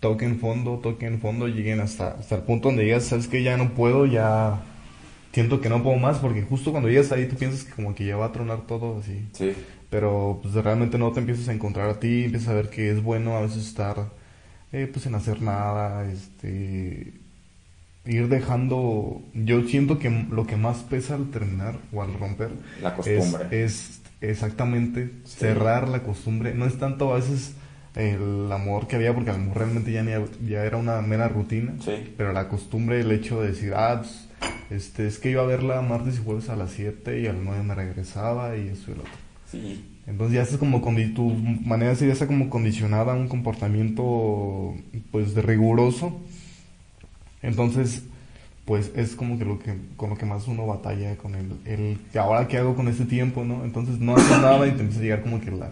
[0.00, 3.70] toquen fondo, toquen fondo, lleguen hasta, hasta el punto donde digas, sabes que ya no
[3.74, 4.62] puedo, ya
[5.32, 8.06] siento que no puedo más, porque justo cuando llegas ahí tú piensas que como que
[8.06, 9.28] ya va a tronar todo así.
[9.32, 9.52] Sí.
[9.90, 13.02] Pero pues realmente no te empiezas a encontrar a ti, empiezas a ver que es
[13.02, 14.10] bueno a veces estar
[14.72, 17.12] eh, pues sin hacer nada, este
[18.06, 22.50] ir dejando, yo siento que lo que más pesa al terminar o al romper
[22.82, 23.64] la costumbre.
[23.64, 27.54] Es, exactamente cerrar la costumbre, no es tanto a veces
[27.94, 30.04] el amor que había porque el amor realmente ya,
[30.46, 31.74] ya era una mera rutina,
[32.16, 34.28] pero la costumbre, el hecho de decir, ah, pues,
[34.70, 37.42] este, es que iba a verla martes y jueves a las 7 y a las
[37.42, 39.12] 9 me regresaba y eso y lo otro.
[39.50, 39.84] Sí.
[40.06, 40.80] Entonces ya estás como,
[41.14, 41.30] tu
[41.64, 44.74] manera de ser ya está como condicionada a un comportamiento
[45.10, 46.20] pues de riguroso.
[47.42, 48.02] Entonces,
[48.64, 51.98] pues es como que lo que con lo que más uno batalla con el, el
[52.18, 53.64] ahora qué hago con este tiempo, ¿no?
[53.64, 55.70] Entonces no haces nada y te empieza a llegar como que la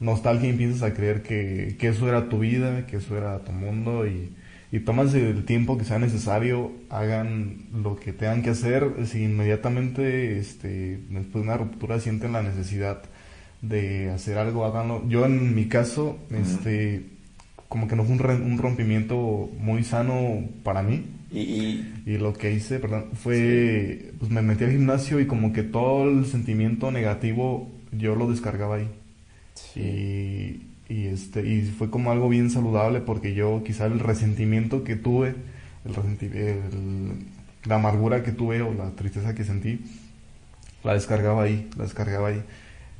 [0.00, 3.52] nostalgia y empiezas a creer que, que eso era tu vida, que eso era tu
[3.52, 4.32] mundo y,
[4.72, 10.38] y tomas el tiempo que sea necesario, hagan lo que tengan que hacer, si inmediatamente
[10.38, 13.02] este, después de una ruptura sienten la necesidad
[13.62, 15.06] de hacer algo, háganlo.
[15.08, 17.04] Yo en mi caso, este,
[17.68, 21.04] como que no fue un, rompimiento muy sano para mí.
[21.32, 25.62] Y, y, lo que hice, perdón, fue, pues me metí al gimnasio y como que
[25.62, 28.88] todo el sentimiento negativo yo lo descargaba ahí.
[29.76, 34.96] Y, y, este, y fue como algo bien saludable porque yo quizá el resentimiento que
[34.96, 35.34] tuve,
[35.84, 37.12] el,
[37.64, 39.80] la amargura que tuve o la tristeza que sentí,
[40.82, 42.42] la descargaba ahí, la descargaba ahí.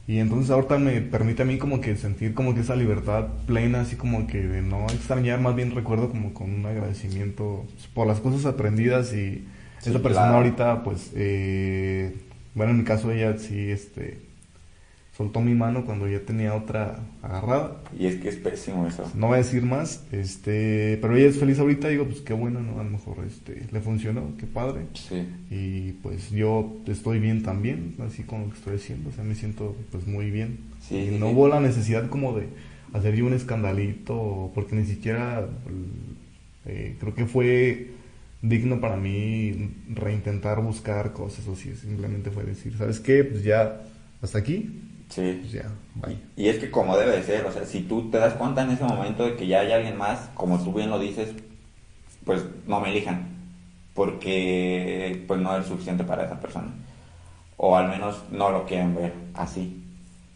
[0.06, 3.82] Y entonces ahorita me permite a mí como que sentir como que esa libertad plena,
[3.82, 8.18] así como que de no extrañar, más bien recuerdo como con un agradecimiento por las
[8.18, 9.46] cosas aprendidas y
[9.84, 12.16] esa persona ahorita pues, eh,
[12.54, 14.18] bueno en mi caso ella sí, este,
[15.20, 17.82] soltó mi mano cuando ya tenía otra agarrada.
[17.98, 19.04] Y es que es pésimo eso.
[19.14, 22.60] No voy a decir más, este, pero ella es feliz ahorita, digo, pues qué bueno,
[22.62, 22.80] ¿no?
[22.80, 24.86] A lo mejor este, le funcionó, qué padre.
[24.94, 25.28] Sí.
[25.50, 29.34] Y pues yo estoy bien también, así con lo que estoy haciendo, o sea, me
[29.34, 30.60] siento pues muy bien.
[30.80, 32.46] Sí, y no hubo la necesidad como de
[32.94, 35.46] hacer yo un escandalito, porque ni siquiera
[36.64, 37.90] eh, creo que fue
[38.40, 43.22] digno para mí reintentar buscar cosas o si simplemente fue decir, ¿sabes qué?
[43.22, 43.82] Pues ya
[44.22, 45.40] hasta aquí, Sí.
[45.40, 45.64] Pues ya,
[46.36, 48.70] Y, es que como debe de ser, o sea, si tú te das cuenta en
[48.70, 51.34] ese momento de que ya hay alguien más, como tú bien lo dices,
[52.24, 53.28] pues no me elijan,
[53.94, 56.68] porque pues no es suficiente para esa persona.
[57.56, 59.84] O al menos no lo quieren ver así.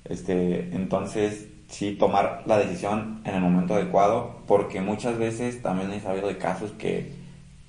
[0.05, 6.01] Este, entonces, sí tomar la decisión en el momento adecuado, porque muchas veces también he
[6.01, 7.15] sabido de casos que,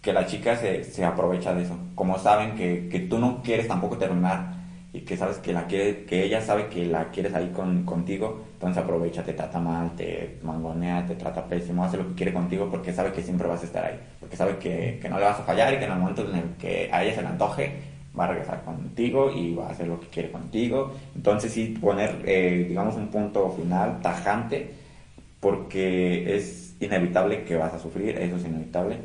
[0.01, 1.77] que la chica se, se aprovecha de eso.
[1.93, 4.54] Como saben que, que tú no quieres tampoco terminar
[4.95, 8.45] y que sabes que la quiere, que ella sabe que la quieres ahí con, contigo,
[8.53, 12.69] entonces aprovecha, te trata mal, te mangonea, te trata pésimo, hace lo que quiere contigo
[12.71, 15.37] porque sabe que siempre vas a estar ahí, porque sabe que, que no le vas
[15.37, 17.73] a fallar y que en el momento en el que a ella se le antoje,
[18.17, 20.93] va a regresar contigo y va a hacer lo que quiere contigo.
[21.13, 24.71] Entonces sí poner, eh, digamos, un punto final tajante,
[25.41, 28.97] porque es inevitable que vas a sufrir, eso es inevitable,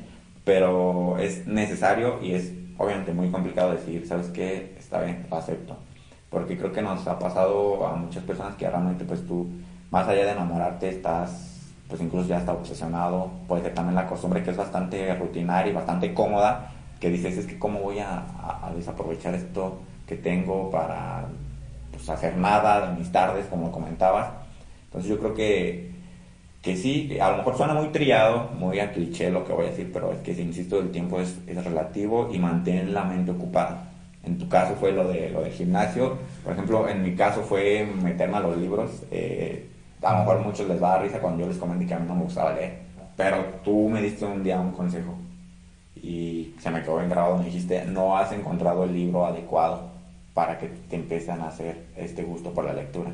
[0.45, 4.75] pero es necesario y es obviamente muy complicado decir, ¿sabes qué?
[4.79, 5.77] Está bien, lo acepto.
[6.31, 9.47] Porque creo que nos ha pasado a muchas personas que realmente pues tú,
[9.91, 13.31] más allá de enamorarte, estás, pues incluso ya está obsesionado.
[13.47, 17.47] Puede ser también la costumbre que es bastante rutinaria y bastante cómoda, que dices, es
[17.47, 18.25] que cómo voy a,
[18.75, 21.27] desaprovechar esto que tengo para
[21.91, 24.31] pues, hacer nada de mis tardes, como comentabas.
[24.85, 25.91] Entonces yo creo que
[26.63, 29.71] que sí, a lo mejor suena muy trillado, muy a cliché lo que voy a
[29.71, 33.31] decir, pero es que, si insisto, el tiempo es, es relativo y mantener la mente
[33.31, 33.89] ocupada.
[34.25, 37.89] En tu caso fue lo, de, lo del gimnasio, por ejemplo, en mi caso fue
[38.03, 38.91] meterme a los libros.
[39.11, 39.67] Eh,
[40.03, 41.95] a lo mejor a muchos les va a dar risa cuando yo les comenté que
[41.95, 42.79] a mí no me gustaba leer,
[43.17, 45.15] pero tú me diste un día un consejo
[46.03, 49.91] y se me quedó bien grabado, me dijiste, no has encontrado el libro adecuado
[50.35, 53.11] para que te empiecen a hacer este gusto por la lectura.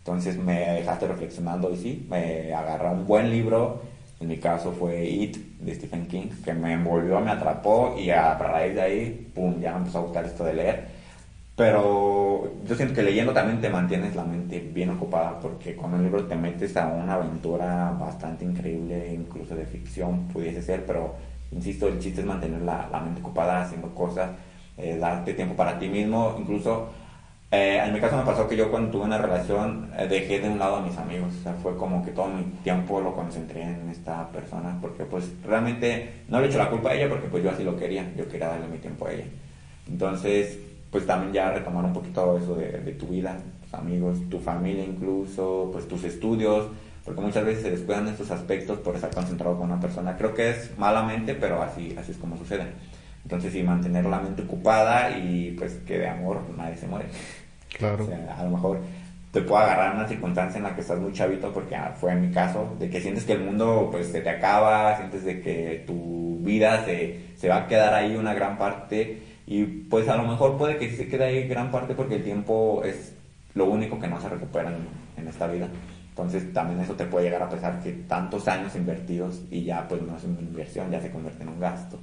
[0.00, 3.82] Entonces me dejaste reflexionando y sí, me agarré un buen libro.
[4.18, 8.36] En mi caso fue It de Stephen King, que me envolvió, me atrapó y a
[8.36, 10.88] raíz de ahí, pum, ya me empezó a gustar esto de leer.
[11.56, 16.02] Pero yo siento que leyendo también te mantienes la mente bien ocupada porque con el
[16.04, 21.14] libro te metes a una aventura bastante increíble, incluso de ficción pudiese ser, pero
[21.52, 24.30] insisto, el chiste es mantener la, la mente ocupada haciendo cosas,
[24.78, 26.88] eh, darte tiempo para ti mismo, incluso
[27.50, 30.48] eh, en mi caso me pasó que yo cuando tuve una relación eh, dejé de
[30.48, 33.62] un lado a mis amigos, o sea, fue como que todo mi tiempo lo concentré
[33.62, 37.42] en esta persona porque pues realmente no le echo la culpa a ella porque pues
[37.42, 39.24] yo así lo quería, yo quería darle mi tiempo a ella.
[39.88, 40.58] Entonces
[40.90, 45.70] pues también ya retomar un poquito eso de, tu vida, tus amigos, tu familia incluso,
[45.72, 46.66] pues tus estudios,
[47.04, 50.16] porque muchas veces se descuidan estos aspectos por estar concentrado con una persona.
[50.16, 52.66] Creo que es malamente, pero así, así es como sucede.
[53.22, 57.06] Entonces sí, mantener la mente ocupada y pues que de amor nadie se muere.
[57.78, 58.08] Claro.
[58.36, 58.80] A lo mejor
[59.32, 62.22] te puede agarrar una circunstancia en la que estás muy chavito, porque ah, fue en
[62.22, 65.84] mi caso, de que sientes que el mundo pues se te acaba, sientes de que
[65.86, 70.22] tu vida se, se va a quedar ahí una gran parte y pues a lo
[70.24, 73.14] mejor puede que se quede ahí gran parte porque el tiempo es
[73.54, 74.72] lo único que no se recupera
[75.16, 75.68] en, esta vida.
[76.08, 80.02] Entonces también eso te puede llegar a pesar que tantos años invertidos y ya pues
[80.02, 81.98] no es una inversión, ya se convierte en un gasto.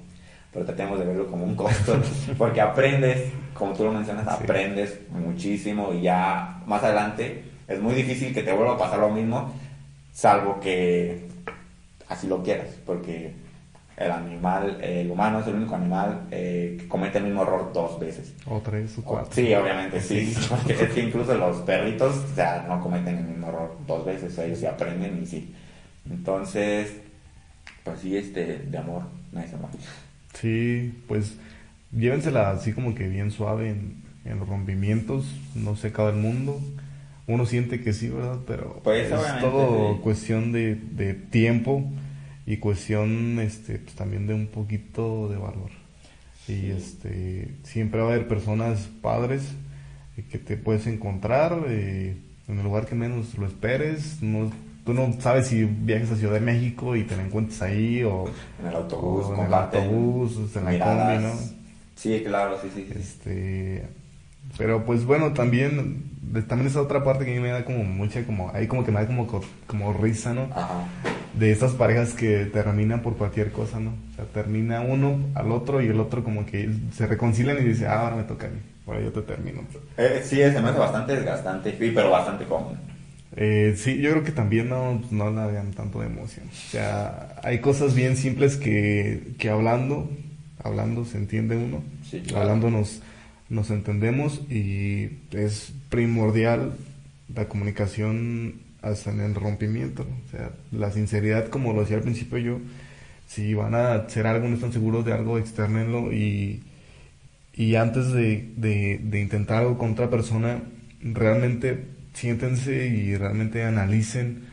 [0.51, 1.99] Pero tratemos de verlo como un costo,
[2.38, 8.33] porque aprendes, como tú lo mencionas, aprendes muchísimo y ya más adelante es muy difícil
[8.33, 9.53] que te vuelva a pasar lo mismo,
[10.13, 11.27] salvo que
[12.07, 13.33] así lo quieras, porque
[13.97, 17.99] el animal, el humano es el único animal eh, que comete el mismo error dos
[17.99, 18.33] veces.
[18.45, 19.33] O tres o cuatro.
[19.33, 20.36] Sí, obviamente, sí.
[20.49, 24.38] Porque es que incluso los perritos, o sea, no cometen el mismo error dos veces,
[24.38, 25.53] ellos sí aprenden y sí.
[26.07, 26.95] Entonces,
[27.83, 29.77] pues sí, este, de amor, nadie se muere.
[30.39, 31.38] Sí, pues
[31.91, 36.60] llévensela así como que bien suave en, los rompimientos, no se acaba el mundo.
[37.28, 38.39] Uno siente que sí, ¿verdad?
[38.45, 41.89] Pero pues, es todo cuestión de, de tiempo
[42.47, 45.69] y cuestión este pues también de un poquito de valor
[46.47, 49.43] y este siempre va a haber personas padres
[50.32, 52.15] que te puedes encontrar eh,
[52.47, 54.50] en el lugar que menos lo esperes no
[54.88, 58.26] tú no sabes si viajes a Ciudad de México y te la encuentres ahí o
[58.60, 61.34] en el autobús en el autobús en la combi no
[61.95, 63.84] sí claro sí sí, este
[64.58, 66.06] pero pues bueno también
[66.47, 68.91] también esa otra parte que a mí me da como mucha como ahí como que
[68.91, 69.28] me da como
[69.67, 70.88] como risa no Ajá
[71.38, 73.91] de esas parejas que terminan por cualquier cosa, ¿no?
[73.91, 77.88] O sea, termina uno al otro y el otro como que se reconcilian y dice,
[77.88, 79.62] ah, ahora me toca a mí, ahora yo te termino.
[79.97, 82.78] Eh, sí, se me hace bastante desgastante, pero bastante común.
[83.39, 86.47] Eh, sí, yo creo que también no, no la vean tanto de emoción.
[86.50, 90.10] O sea, hay cosas bien simples que, que hablando,
[90.63, 93.04] hablando se entiende uno, sí, hablando nos,
[93.50, 96.73] nos entendemos y es primordial
[97.34, 100.08] la comunicación hasta en el rompimiento.
[100.26, 102.60] O sea, la sinceridad, como lo decía al principio yo,
[103.28, 106.63] si van a hacer algo, no están seguros de algo, externenlo y,
[107.54, 110.63] y antes de, de, intentar algo con otra persona,
[111.02, 114.45] realmente siéntense y realmente analicen,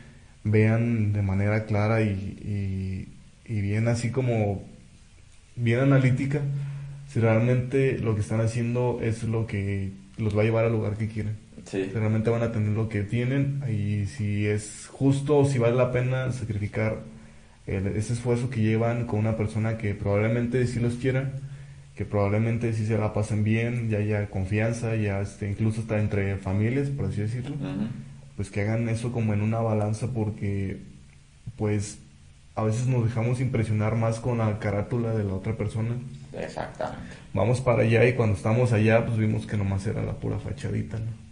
[0.43, 3.07] vean de manera clara y,
[3.47, 4.63] y, y bien así como
[5.55, 6.41] bien analítica
[7.07, 10.97] si realmente lo que están haciendo es lo que los va a llevar al lugar
[10.97, 11.37] que quieren.
[11.65, 11.89] Sí.
[11.91, 15.91] realmente van a tener lo que tienen y si es justo o si vale la
[15.91, 16.99] pena sacrificar
[17.65, 21.31] ese esfuerzo que llevan con una persona que probablemente sí los quiera,
[21.95, 26.35] que probablemente sí se la pasen bien, ya haya confianza, ya este, incluso está entre
[26.37, 27.55] familias, por así decirlo,
[28.35, 30.81] pues que hagan eso como en una balanza porque
[31.55, 31.99] pues
[32.55, 35.95] a veces nos dejamos impresionar más con la carátula de la otra persona.
[36.33, 37.15] Exactamente.
[37.33, 40.99] Vamos para allá y cuando estamos allá pues vimos que nomás era la pura fachadita,
[40.99, 41.25] ¿no?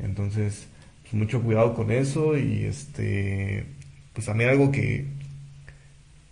[0.00, 0.66] Entonces,
[1.02, 3.66] pues mucho cuidado con eso y este,
[4.14, 5.06] pues también algo que,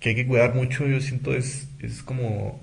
[0.00, 2.58] que hay que cuidar mucho, yo siento, es, es como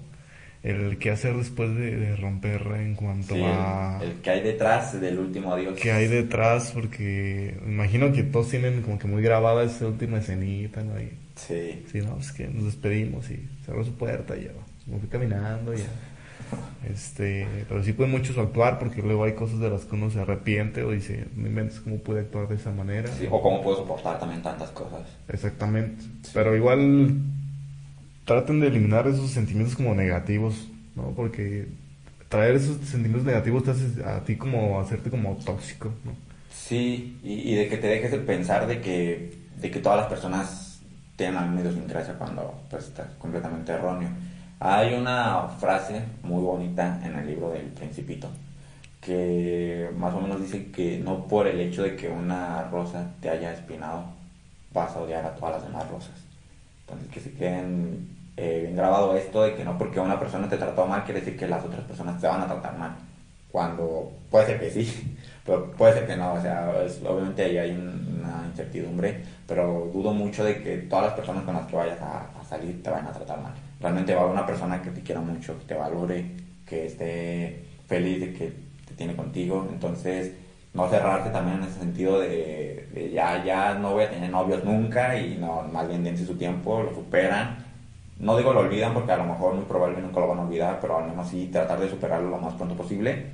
[0.63, 3.99] el que hacer después de, romper en cuanto a...
[4.01, 5.79] El, que hay detrás del último adiós.
[5.79, 10.83] Que hay detrás, porque imagino que todos tienen como que muy grabada esa última escenita,
[10.83, 10.93] ¿no?
[11.35, 11.85] sí.
[11.91, 14.51] Sí, no, es que nos despedimos y cerró su puerta y ya,
[14.87, 15.89] me fui caminando y ya.
[16.89, 20.21] Este, pero sí puede mucho actuar porque luego hay cosas de las que uno se
[20.21, 23.09] arrepiente o dice, me inventes cómo pude actuar de esa manera.
[23.29, 25.01] o cómo puedo soportar también tantas cosas.
[25.27, 26.05] Exactamente.
[26.33, 27.11] Pero igual
[28.27, 31.11] traten de eliminar esos sentimientos como negativos, ¿no?
[31.15, 31.69] Porque
[32.27, 36.11] traer esos sentimientos negativos te hace a ti como hacerte como tóxico, ¿no?
[36.51, 40.81] Sí, y, de que te dejes de pensar de que, de que todas las personas
[41.15, 44.09] tienen la misma idiosincrasia cuando pues, está completamente erróneo.
[44.59, 48.29] Hay una frase muy bonita en el libro del Principito
[48.99, 53.29] que más o menos dice que no por el hecho de que una rosa te
[53.29, 54.03] haya espinado
[54.73, 56.11] vas a odiar a todas las demás rosas.
[56.81, 60.57] Entonces que se queden eh, bien grabado esto de que no porque una persona te
[60.57, 62.95] trató mal quiere decir que las otras personas te van a tratar mal.
[63.51, 66.71] cuando puede ser que sí, pero puede ser que no, o sea,
[67.07, 71.65] obviamente ahí hay una incertidumbre, pero dudo mucho de que todas las personas con las
[71.65, 73.53] que vayas a, salir te vayan a tratar mal.
[73.81, 76.31] Realmente va a haber una persona que te quiera mucho, que te valore,
[76.65, 78.53] que esté feliz de que
[78.87, 80.31] te tiene contigo, entonces
[80.73, 85.19] no cerrarte también en ese sentido de, ya, ya no voy a tener novios nunca
[85.19, 85.87] y no, más
[86.25, 87.66] su tiempo, lo superan.
[88.19, 90.79] No digo lo olvidan porque a lo mejor muy probablemente nunca lo van a olvidar,
[90.81, 93.25] pero al menos sí tratar de superarlo lo más pronto posible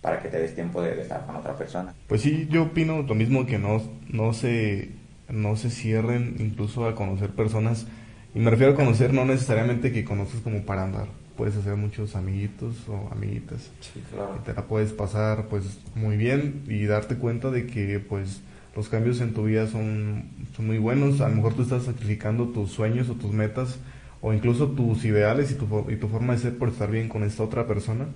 [0.00, 1.94] para que te des tiempo de, estar con otra persona.
[2.06, 4.90] Pues sí, yo opino lo mismo que no, no, se,
[5.28, 7.86] no se cierren incluso a conocer personas.
[8.34, 11.06] Y me refiero a conocer no necesariamente que conozcas como para andar
[11.38, 13.70] puedes hacer muchos amiguitos o amiguitas.
[13.80, 14.36] Sí, claro.
[14.40, 18.40] Y te la puedes pasar pues muy bien y darte cuenta de que pues
[18.74, 20.24] los cambios en tu vida son,
[20.56, 21.20] son muy buenos.
[21.20, 23.78] A lo mejor tú estás sacrificando tus sueños o tus metas
[24.20, 27.22] o incluso tus ideales y tu, y tu forma de ser por estar bien con
[27.22, 28.06] esta otra persona.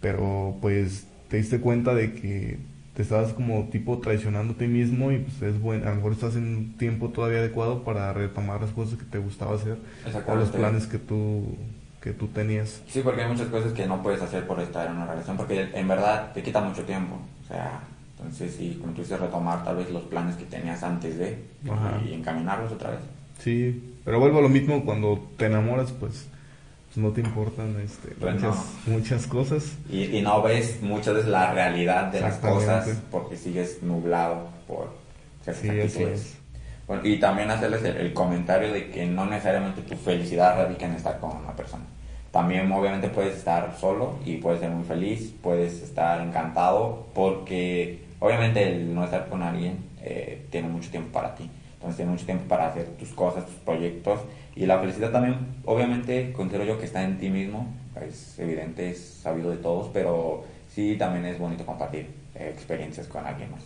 [0.00, 2.58] Pero pues te diste cuenta de que
[2.94, 6.12] te estabas como tipo traicionando a ti mismo y pues es bueno, a lo mejor
[6.12, 9.76] estás en un tiempo todavía adecuado para retomar las cosas que te gustaba hacer
[10.26, 11.56] o los planes que tú
[12.00, 12.82] que tú tenías.
[12.86, 15.70] Sí, porque hay muchas cosas que no puedes hacer por estar en una relación, porque
[15.74, 17.16] en verdad te quita mucho tiempo.
[17.44, 17.80] O sea,
[18.16, 21.36] entonces sí, como tú dices, retomar tal vez los planes que tenías antes de
[22.08, 23.00] y encaminarlos otra vez.
[23.40, 26.28] Sí, pero vuelvo a lo mismo, cuando te enamoras, pues,
[26.86, 29.72] pues no te importan este, pues muchas, muchas cosas.
[29.90, 34.90] Y, y, no ves muchas veces la realidad de las cosas porque sigues nublado por
[35.44, 36.36] sí, actitudes.
[36.86, 41.18] Bueno, y también hacerles el, comentario de que no necesariamente tu felicidad radica en estar
[41.18, 41.82] con una persona.
[42.30, 48.62] También obviamente puedes estar solo y puedes ser muy feliz, puedes estar encantado porque obviamente
[48.62, 51.50] el no estar con alguien eh, tiene mucho tiempo para ti.
[51.86, 54.18] Entonces tiene mucho tiempo para hacer tus cosas, tus proyectos
[54.56, 57.68] y la felicidad también obviamente considero yo que está en ti mismo.
[58.04, 63.24] Es evidente, es sabido de todos, pero sí también es bonito compartir eh, experiencias con
[63.24, 63.60] alguien más.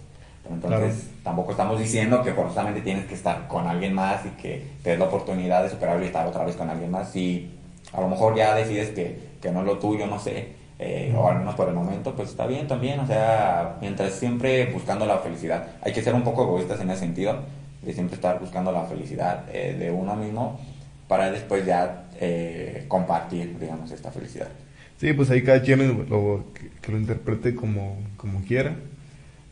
[0.51, 4.91] Entonces, tampoco estamos diciendo que forzosamente tienes que estar con alguien más y que te
[4.91, 7.11] des la oportunidad de superarlo y estar otra vez con alguien más.
[7.11, 7.51] Si
[7.95, 11.27] a lo mejor ya decides que, que no es lo tuyo, no sé, eh, o
[11.27, 13.01] al menos por el momento, pues está bien también.
[13.01, 15.69] O sea, mientras siempre buscando la felicidad.
[15.83, 17.37] Hay que ser un poco egoístas en ese sentido,
[17.83, 20.61] de siempre estar buscando la felicidad eh, de uno mismo
[21.09, 24.49] para después ya eh, compartir, digamos, esta felicidad.
[24.99, 28.77] Sí, pues ahí cada quien lo, que, lo interprete como, como quiera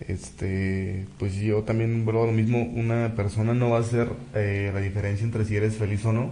[0.06, 4.70] este, pues yo también vuelvo a lo mismo, una persona no va a hacer eh,
[4.72, 6.30] la diferencia entre si eres feliz o no.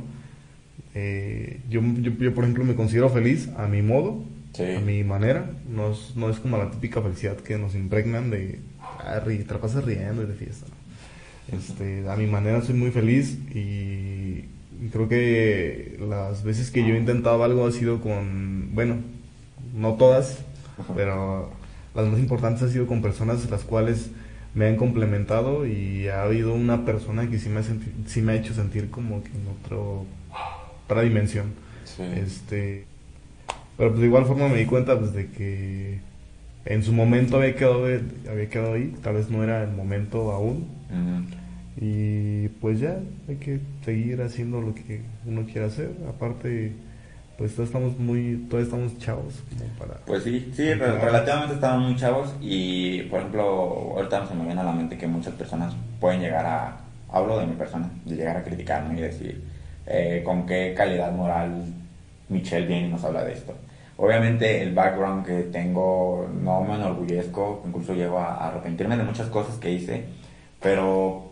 [0.95, 4.23] Eh, yo, yo, por ejemplo, me considero feliz a mi modo,
[4.59, 5.51] a mi manera.
[5.69, 9.61] No es, no es como la típica felicidad que nos impregnan de, ah, te la
[9.61, 10.67] pasas riendo y de fiesta.
[11.53, 14.45] Este, a mi manera soy muy feliz y
[14.91, 18.97] creo que las veces que yo he intentado algo ha sido con, bueno,
[19.75, 20.39] no todas,
[20.95, 21.51] pero
[21.95, 24.11] las más importantes han sido con personas las cuales
[24.55, 27.63] me han complementado y ha habido una persona que sí me ha,
[28.07, 30.07] sí me ha hecho sentir como que en otro,
[30.85, 31.53] otra dimensión.
[32.17, 32.85] Este,
[33.77, 36.01] pero pues de igual forma me di cuenta pues de que
[36.65, 40.67] en su momento había quedado, había quedado ahí, tal vez no era el momento aún.
[41.79, 45.91] Y pues ya, hay que seguir haciendo lo que uno quiera hacer.
[46.09, 46.73] Aparte,
[47.37, 49.43] pues todos estamos muy, todos estamos chavos.
[49.79, 53.43] para pues sí, sí, relativamente estamos muy chavos y, por ejemplo,
[53.97, 56.79] ahorita se me viene a la mente que muchas personas pueden llegar a,
[57.11, 59.45] hablo de mi persona, de llegar a criticarme y decir
[59.87, 61.63] eh, con qué calidad moral
[62.31, 63.55] Michelle viene y nos habla de esto.
[63.99, 69.57] Obviamente el background que tengo no me enorgullezco, incluso llego a arrepentirme de muchas cosas
[69.57, 70.05] que hice,
[70.67, 71.23] pero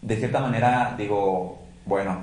[0.00, 2.20] de cierta manera digo, bueno,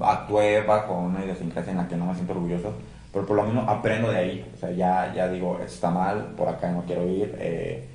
[0.00, 2.72] actué bajo una idiosincrasia en la que no me siento orgulloso,
[3.12, 4.50] pero por lo menos aprendo de ahí.
[4.52, 7.36] O sea, ya, ya digo, está mal, por acá no quiero ir.
[7.38, 7.86] Eh,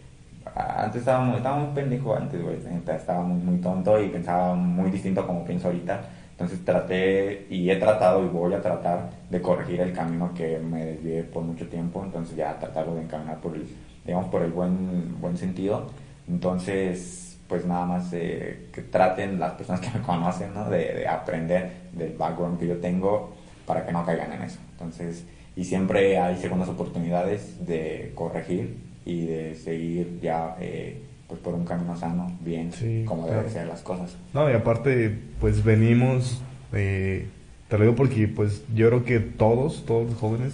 [0.56, 2.56] antes estaba muy, estaba muy pendejo, antes, güey.
[2.96, 6.00] Estaba muy, muy tonto y pensaba muy distinto como pienso ahorita.
[6.32, 10.86] Entonces traté y he tratado y voy a tratar de corregir el camino que me
[10.86, 12.04] desvié por mucho tiempo.
[12.06, 13.68] Entonces ya tratarlo de encaminar por el,
[14.06, 15.88] digamos, por el buen, buen sentido.
[16.30, 20.70] Entonces pues nada más eh, que traten las personas que me conocen, ¿no?
[20.70, 23.34] De, aprender del background que yo tengo
[23.66, 24.60] para que no caigan en eso.
[24.72, 25.26] Entonces,
[25.56, 31.66] y siempre hay segundas oportunidades de corregir y de seguir ya eh, pues por un
[31.66, 32.72] camino sano, bien,
[33.06, 34.16] como deben ser las cosas.
[34.34, 36.42] No, y aparte, pues venimos,
[36.74, 37.28] eh,
[37.70, 40.54] te lo digo porque pues yo creo que todos, todos los jóvenes,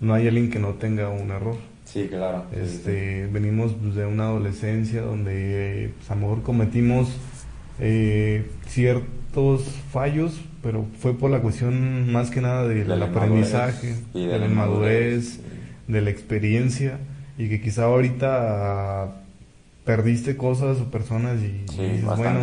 [0.00, 1.56] no hay alguien que no tenga un error.
[1.92, 2.46] Sí, claro.
[2.52, 7.10] Este, Venimos pues, de una adolescencia donde pues, a lo mejor cometimos
[7.80, 14.46] eh, ciertos fallos, pero fue por la cuestión más que nada del aprendizaje, de la,
[14.46, 15.40] inmadurez,
[15.86, 16.98] de la experiencia
[17.36, 19.22] y que quizá ahorita
[19.84, 22.40] perdiste cosas o personas y, y dices, bueno.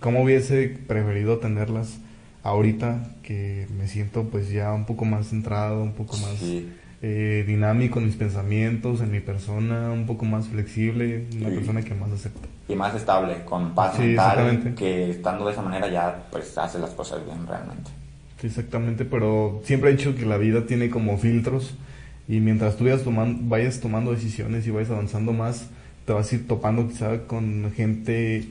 [0.00, 1.98] ¿cómo hubiese preferido tenerlas
[2.42, 6.42] ahorita que me siento pues ya un poco más centrado, un poco más.
[7.04, 11.54] Eh, dinámico en mis pensamientos, en mi persona, un poco más flexible, una Sí.
[11.56, 12.46] persona que más acepta.
[12.68, 16.78] Y más estable, con paz Sí, mental, que estando de esa manera ya pues hace
[16.78, 17.90] las cosas bien realmente.
[18.40, 21.74] Sí, exactamente, pero siempre he dicho que la vida tiene como filtros
[22.28, 25.68] y mientras tú vayas tomando, vayas tomando decisiones y vayas avanzando más,
[26.06, 28.44] te vas a ir topando quizá con gente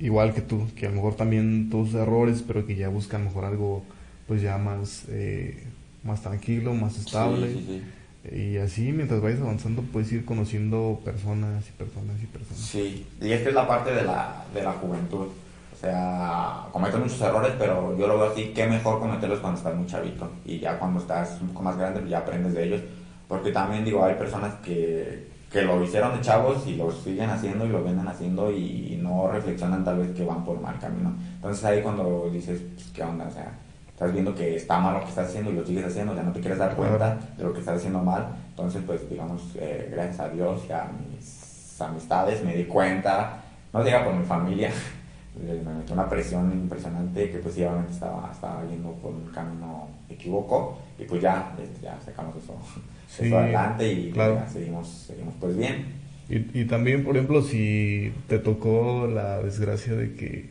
[0.00, 3.44] igual que tú, que a lo mejor también tus errores, pero que ya buscan mejor
[3.44, 3.84] algo
[4.26, 5.62] pues ya más, eh,
[6.04, 7.48] más tranquilo, más estable.
[7.52, 7.82] Sí, sí, sí.
[8.24, 12.60] Y así mientras vayas avanzando puedes ir conociendo personas y personas y personas.
[12.60, 15.28] Sí, y esta es la parte de la, de la juventud.
[15.72, 19.74] O sea, cometes muchos errores, pero yo lo veo así, qué mejor cometerlos cuando estás
[19.76, 20.28] muy chavito.
[20.44, 22.80] Y ya cuando estás un poco más grande, pues ya aprendes de ellos.
[23.28, 27.64] Porque también digo, hay personas que, que lo hicieron de chavos y lo siguen haciendo
[27.64, 31.14] y lo vienen haciendo y no reflexionan tal vez que van por mal camino.
[31.36, 33.28] Entonces ahí cuando dices, pues, ¿qué onda?
[33.28, 33.52] O sea,
[33.98, 36.30] estás viendo que está mal lo que estás haciendo y lo sigues haciendo, ya no
[36.32, 38.28] te quieres dar cuenta de lo que estás haciendo mal.
[38.50, 43.42] Entonces, pues digamos, eh, gracias a Dios y a mis amistades me di cuenta,
[43.72, 44.68] no diga por mi familia,
[45.42, 49.32] eh, me metió una presión impresionante que pues sí, obviamente estaba, estaba yendo por un
[49.32, 52.54] camino equívoco y pues ya, este, ya sacamos eso,
[53.08, 54.36] Sí, eso adelante y claro.
[54.36, 55.86] ya seguimos, seguimos pues bien.
[56.28, 60.50] Y, y también, por ejemplo, si te tocó la desgracia de que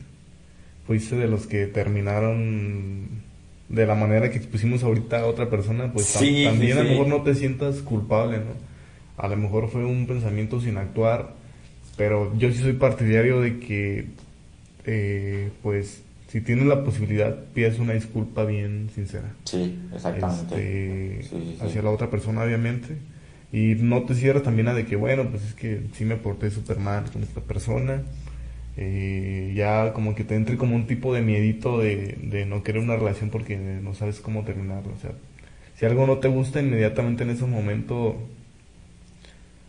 [0.85, 3.25] fuiste de los que terminaron
[3.69, 6.89] de la manera que expusimos ahorita a otra persona, pues Sí, también sí, a lo
[6.89, 8.53] mejor no te sientas culpable, ¿no?
[9.17, 11.33] A lo mejor fue un pensamiento sin actuar,
[11.97, 14.05] pero yo sí soy partidario de que,
[14.85, 19.33] eh, pues, si tienes la posibilidad, pidas una disculpa bien sincera.
[19.45, 21.19] Sí, exactamente.
[21.19, 21.65] Este, Sí, sí, sí.
[21.65, 22.95] hacia la otra persona, obviamente.
[23.51, 26.51] Y no te cierres también a de que, bueno, pues es que sí me porté
[26.51, 28.03] súper mal con esta persona.
[28.77, 32.81] Eh, ya como que te entre como un tipo de miedito de, de no querer
[32.81, 34.93] una relación porque no sabes cómo terminarlo.
[34.93, 35.11] O sea,
[35.75, 38.17] si algo no te gusta inmediatamente en ese momento,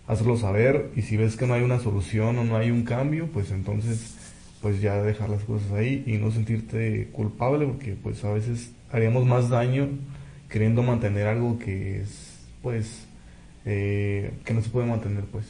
[0.06, 0.90] hazlo saber.
[0.96, 4.16] Y si ves que no hay una solución o no hay un cambio, pues entonces
[4.60, 9.24] pues ya dejar las cosas ahí y no sentirte culpable porque pues a veces haríamos
[9.24, 9.88] más daño
[10.48, 13.06] queriendo mantener algo que es pues
[13.64, 15.46] eh, que no se puede mantener pues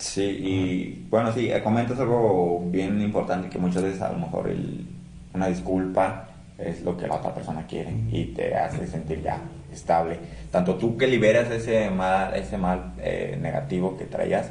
[0.00, 4.48] Sí, y bueno, sí, eh, comentas algo bien importante que muchas veces a lo mejor
[4.48, 4.86] el,
[5.34, 6.26] una disculpa
[6.58, 9.38] es lo que la otra persona quiere y te hace sentir ya
[9.72, 10.18] estable.
[10.50, 14.50] Tanto tú que liberas ese mal, ese mal eh, negativo que traías,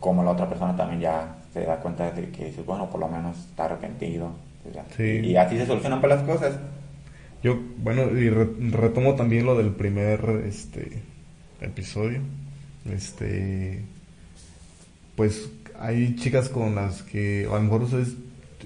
[0.00, 3.08] como la otra persona también ya se da cuenta de que dices, bueno, por lo
[3.08, 4.30] menos está arrepentido.
[4.96, 5.20] Sí.
[5.24, 6.58] Y, así se solucionan pues las cosas.
[7.42, 11.02] yo bueno y re- retomo también lo del primer este
[11.60, 12.20] episodio
[12.92, 13.82] este
[15.16, 15.48] pues
[15.78, 18.14] hay chicas con las que a lo mejor ustedes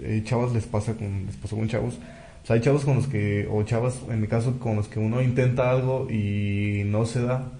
[0.02, 1.94] eh, chavas les pasa con les pasó con chavos.
[2.42, 4.98] O sea, hay chavos con los que o chavas en mi caso con los que
[4.98, 7.52] uno intenta algo y no se da.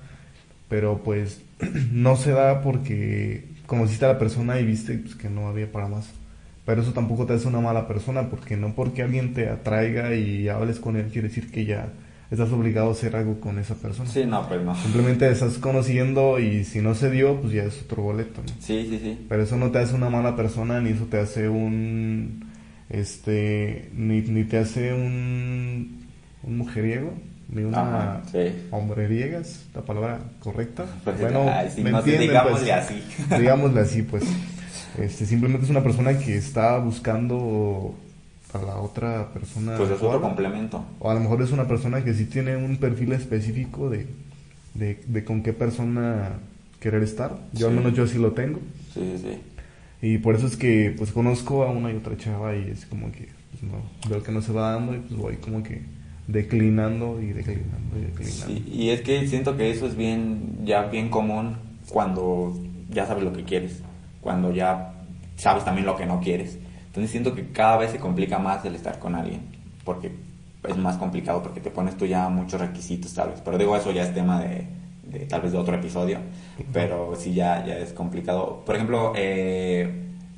[0.68, 1.42] Pero pues
[1.92, 5.88] no se da porque conociste a la persona y viste pues, que no había para
[5.88, 6.10] más.
[6.66, 10.48] Pero eso tampoco te hace una mala persona porque no porque alguien te atraiga y
[10.48, 11.88] hables con él quiere decir que ya
[12.30, 14.74] estás obligado a hacer algo con esa persona Sí, no, pues no.
[14.76, 18.48] Simplemente estás conociendo y si no se dio, pues ya es otro boleto, ¿no?
[18.60, 19.26] Sí, sí, sí.
[19.28, 22.44] Pero eso no te hace una mala persona, ni eso te hace un,
[22.88, 26.06] este, ni, ni te hace un,
[26.44, 27.12] un mujeriego,
[27.48, 28.52] ni una Ajá, sí.
[28.70, 30.86] hombreriega, es la palabra correcta.
[31.04, 32.84] Pues, bueno, ay, sí, me no sé, entienden, digámosle pues.
[32.84, 33.02] así.
[33.38, 34.24] Digámosle así, pues.
[34.98, 37.94] Este, simplemente es una persona que está buscando
[38.52, 39.76] a la otra persona.
[39.76, 40.84] Pues es otro complemento.
[40.98, 44.06] O a lo mejor es una persona que sí tiene un perfil específico de,
[44.74, 46.38] de, de con qué persona
[46.80, 47.38] querer estar.
[47.52, 48.58] Yo al menos yo sí lo tengo.
[48.92, 49.38] Sí, sí, sí.
[50.02, 53.12] Y por eso es que pues conozco a una y otra chava y es como
[53.12, 55.82] que pues, no, veo que no se va dando y pues voy como que
[56.26, 58.46] declinando y declinando y declinando.
[58.46, 61.56] Sí, y es que siento que eso es bien, ya bien común
[61.90, 63.82] cuando ya sabes lo que quieres,
[64.20, 64.94] cuando ya
[65.36, 66.58] sabes también lo que no quieres.
[66.90, 69.42] Entonces siento que cada vez se complica más el estar con alguien,
[69.84, 70.12] porque
[70.68, 73.40] es más complicado, porque te pones tú ya muchos requisitos tal vez.
[73.44, 74.66] Pero digo, eso ya es tema de,
[75.04, 76.18] de tal vez de otro episodio,
[76.72, 78.62] pero sí ya, ya es complicado.
[78.66, 79.88] Por ejemplo, eh,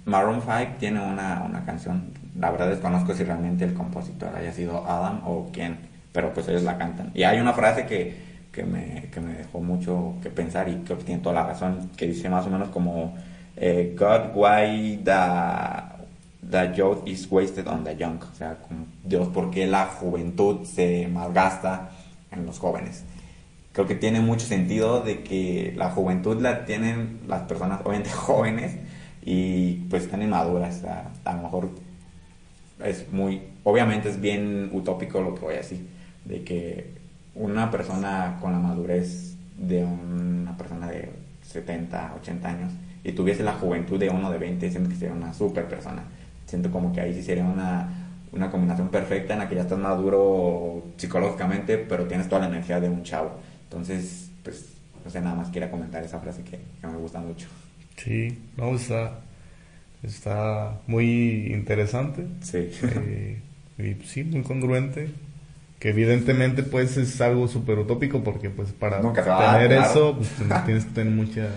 [0.04, 4.86] Maroon 5 tiene una, una canción, la verdad desconozco si realmente el compositor haya sido
[4.86, 5.78] Adam o quién,
[6.12, 7.10] pero pues ellos la cantan.
[7.14, 8.14] Y hay una frase que,
[8.52, 11.90] que, me, que me dejó mucho que pensar y creo que tiene toda la razón,
[11.96, 13.14] que dice más o menos como,
[13.56, 15.12] eh, God, why the,
[16.48, 18.22] the youth is wasted on the young?
[18.22, 21.90] O sea, como, Dios, ¿por qué la juventud se malgasta
[22.30, 23.04] en los jóvenes?
[23.72, 28.76] creo que tiene mucho sentido de que la juventud la tienen las personas obviamente jóvenes
[29.24, 30.82] y pues están inmaduras.
[30.84, 31.70] a lo mejor
[32.84, 35.86] es muy, obviamente es bien utópico lo que voy a decir,
[36.24, 36.90] de que
[37.34, 41.10] una persona con la madurez de una persona de
[41.42, 42.72] 70, 80 años
[43.04, 46.02] y tuviese la juventud de uno de 20, siento que sería una super persona.
[46.52, 47.88] Siento como que ahí sí sería una,
[48.30, 52.78] una combinación perfecta en la que ya estás maduro psicológicamente, pero tienes toda la energía
[52.78, 53.38] de un chavo.
[53.64, 54.66] Entonces, pues,
[55.02, 57.48] no sé, nada más quiera comentar esa frase que, que me gusta mucho.
[57.96, 59.20] Sí, no, está,
[60.02, 62.26] está muy interesante.
[62.42, 62.70] Sí.
[62.82, 63.40] Eh,
[63.78, 65.08] y sí, muy congruente.
[65.78, 70.28] Que evidentemente pues es algo súper utópico porque pues para tener eso pues,
[70.66, 71.48] tienes que tener mucha,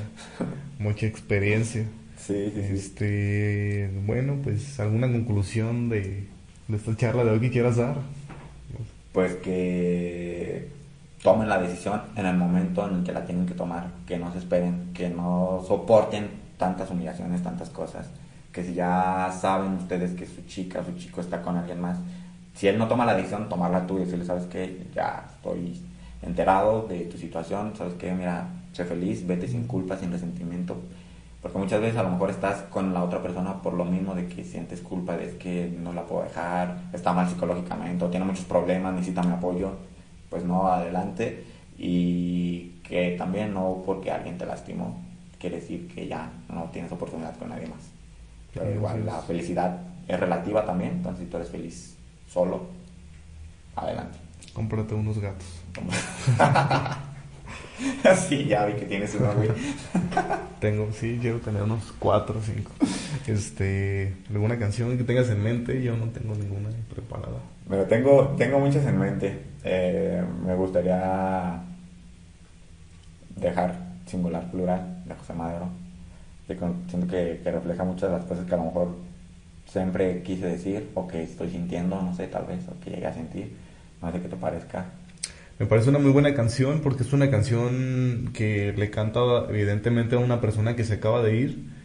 [0.80, 1.84] mucha experiencia.
[2.26, 6.28] Sí, sí, este, Bueno, pues alguna conclusión de,
[6.68, 7.98] de esta charla de hoy que quieras dar.
[9.14, 10.68] Pues que
[11.24, 14.32] tomen la decisión en el momento en el que la tienen que tomar, que no
[14.32, 18.08] se esperen, que no soporten tantas humillaciones, tantas cosas
[18.52, 21.98] que si ya saben ustedes que su chica, su chico está con alguien más,
[22.56, 24.88] si él no toma la decisión, tomarla tú y decirle, ¿sabes qué?
[24.96, 25.82] Ya estoy
[26.22, 28.14] enterado de tu situación, ¿sabes qué?
[28.14, 30.78] Mira, sé feliz, vete sin culpa, sin resentimiento.
[31.46, 34.28] Porque muchas veces a lo mejor estás con la otra persona por lo mismo de
[34.28, 38.46] que sientes culpa de que no la puedo dejar, está mal psicológicamente o tiene muchos
[38.46, 39.74] problemas, necesita mi apoyo.
[40.32, 41.46] Pues no, adelante.
[41.78, 45.00] Y que también no porque alguien te lastimó,
[45.38, 47.92] quiere decir que ya no tienes oportunidad con nadie más.
[48.52, 51.96] Pero igual la felicidad es relativa también, entonces si tú eres feliz
[52.28, 52.62] solo,
[53.76, 54.18] adelante.
[54.52, 55.62] Cómprate unos gatos.
[58.28, 59.50] sí, ya vi que tienes uno, güey.
[60.60, 62.72] Tengo, sí, quiero tener unos cuatro o cinco.
[63.28, 67.40] Este, alguna canción que tengas en mente, yo no tengo ninguna preparada.
[67.70, 69.40] Pero tengo, tengo muchas en mente.
[69.64, 71.62] Eh, me gustaría
[73.36, 75.86] dejar singular plural de José Madero
[76.48, 78.90] siento que, refleja muchas de las cosas que a lo mejor
[79.66, 83.14] siempre quise decir o que estoy sintiendo, no sé, tal vez, o que llegué a
[83.14, 83.56] sentir.
[84.02, 84.86] No sé qué te parezca.
[85.58, 90.20] Me parece una muy buena canción porque es una canción que le canta evidentemente a
[90.20, 91.76] una persona que se acaba de ir.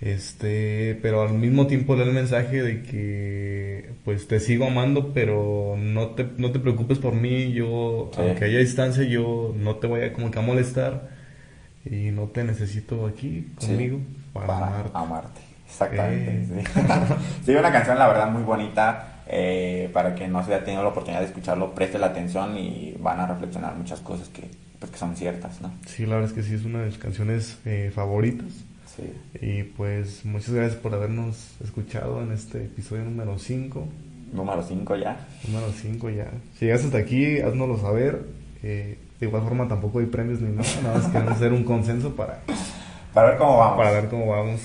[0.00, 5.76] Este, pero al mismo tiempo da el mensaje de que pues te sigo amando, pero
[5.78, 10.02] no te, no te preocupes por mí, yo aunque haya distancia, yo no te voy
[10.02, 11.08] a como que a molestar
[11.86, 14.00] y no te necesito aquí conmigo
[14.34, 15.40] para, amarte.
[15.66, 16.64] Exactamente.
[17.44, 17.52] Sí.
[17.52, 19.15] una canción la verdad muy bonita.
[19.28, 22.94] Eh, para que no se haya tenido la oportunidad de escucharlo, preste la atención y
[23.00, 24.48] van a reflexionar muchas cosas que,
[24.78, 25.72] pues, que son ciertas, ¿no?
[25.86, 28.46] Sí, la verdad es que sí, es una de mis canciones eh, favoritas.
[28.96, 29.12] Sí.
[29.42, 33.88] Y pues muchas gracias por habernos escuchado en este episodio número 5.
[34.32, 35.26] Número 5 ya.
[35.48, 36.30] Número 5 ya.
[36.58, 38.24] Si llegas hasta aquí, haznoslo saber.
[38.62, 42.14] Eh, de igual forma tampoco hay premios ni nada, nada más queremos hacer un consenso
[42.14, 42.40] para,
[43.12, 43.76] para ver cómo vamos.
[43.76, 44.60] Para ver cómo vamos.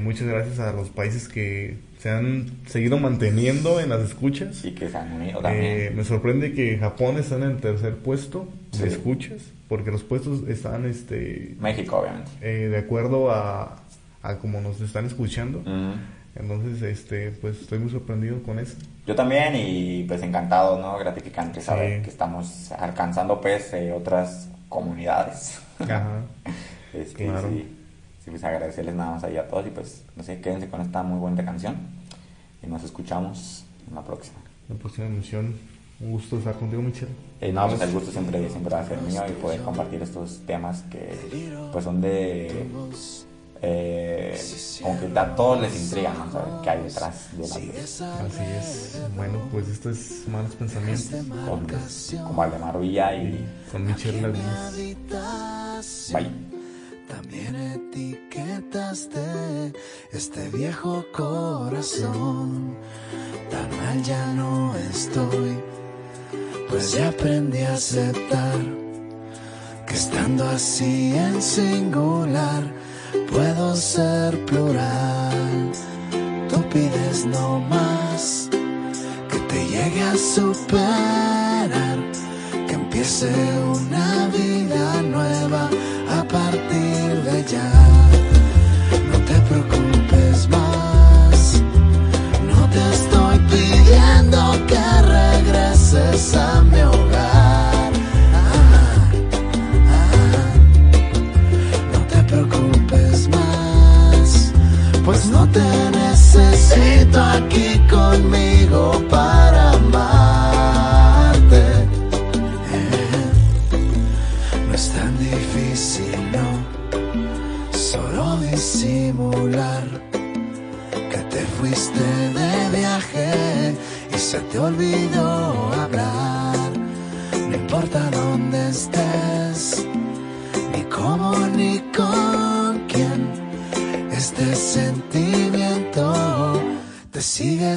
[0.00, 1.76] Muchas gracias a los países que
[2.06, 4.64] se han seguido manteniendo en las escuchas.
[4.64, 5.64] Y que se han unido también.
[5.64, 8.46] Eh, me sorprende que Japón está en el tercer puesto
[8.78, 10.86] de escuchas, porque los puestos están...
[10.86, 12.30] este México, obviamente.
[12.42, 13.82] Eh, de acuerdo a,
[14.22, 15.64] a como nos están escuchando.
[16.36, 18.76] Entonces, este, pues estoy muy sorprendido con eso.
[19.04, 20.96] Yo también y pues encantado, ¿no?
[20.98, 25.60] Gratificante saber que estamos alcanzando pues eh, otras comunidades.
[25.80, 26.20] Ajá.
[26.94, 27.68] es que sí,
[28.24, 31.02] sí, pues agradecerles nada más ahí a todos y pues, no sé, quédense con esta
[31.02, 31.95] muy buena canción
[32.62, 34.38] y nos escuchamos en la próxima.
[34.68, 35.54] La próxima emisión.
[35.98, 37.12] Un gusto estar contigo, Michelle.
[37.40, 40.40] Eh, no, pues el gusto siempre, siempre va a ser mío y poder compartir estos
[40.46, 42.66] temas que pues son de
[43.62, 44.38] eh,
[44.82, 46.30] como que a todos les intriga ¿no?
[46.30, 47.72] saber qué hay detrás de la vida.
[47.82, 49.00] Así es.
[49.16, 51.10] Bueno, pues esto es Malos Pensamientos.
[51.48, 51.66] Con,
[52.26, 54.70] como Aldemar Villa y con Michelle Laguna.
[56.12, 56.55] Bye.
[57.28, 59.18] También etiquetaste
[60.12, 62.76] este viejo corazón.
[63.50, 65.58] Tan mal ya no estoy,
[66.68, 68.60] pues ya aprendí a aceptar
[69.88, 72.62] que estando así en singular
[73.28, 75.72] puedo ser plural.
[76.48, 78.48] Tú pides no más
[79.28, 81.98] que te llegue a superar,
[82.68, 83.32] que empiece
[83.64, 84.15] una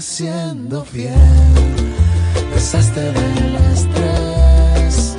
[0.01, 1.13] siendo fiel.
[2.53, 5.15] Deshazte del estrés,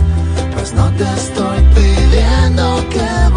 [0.54, 3.29] pues no te estoy pidiendo que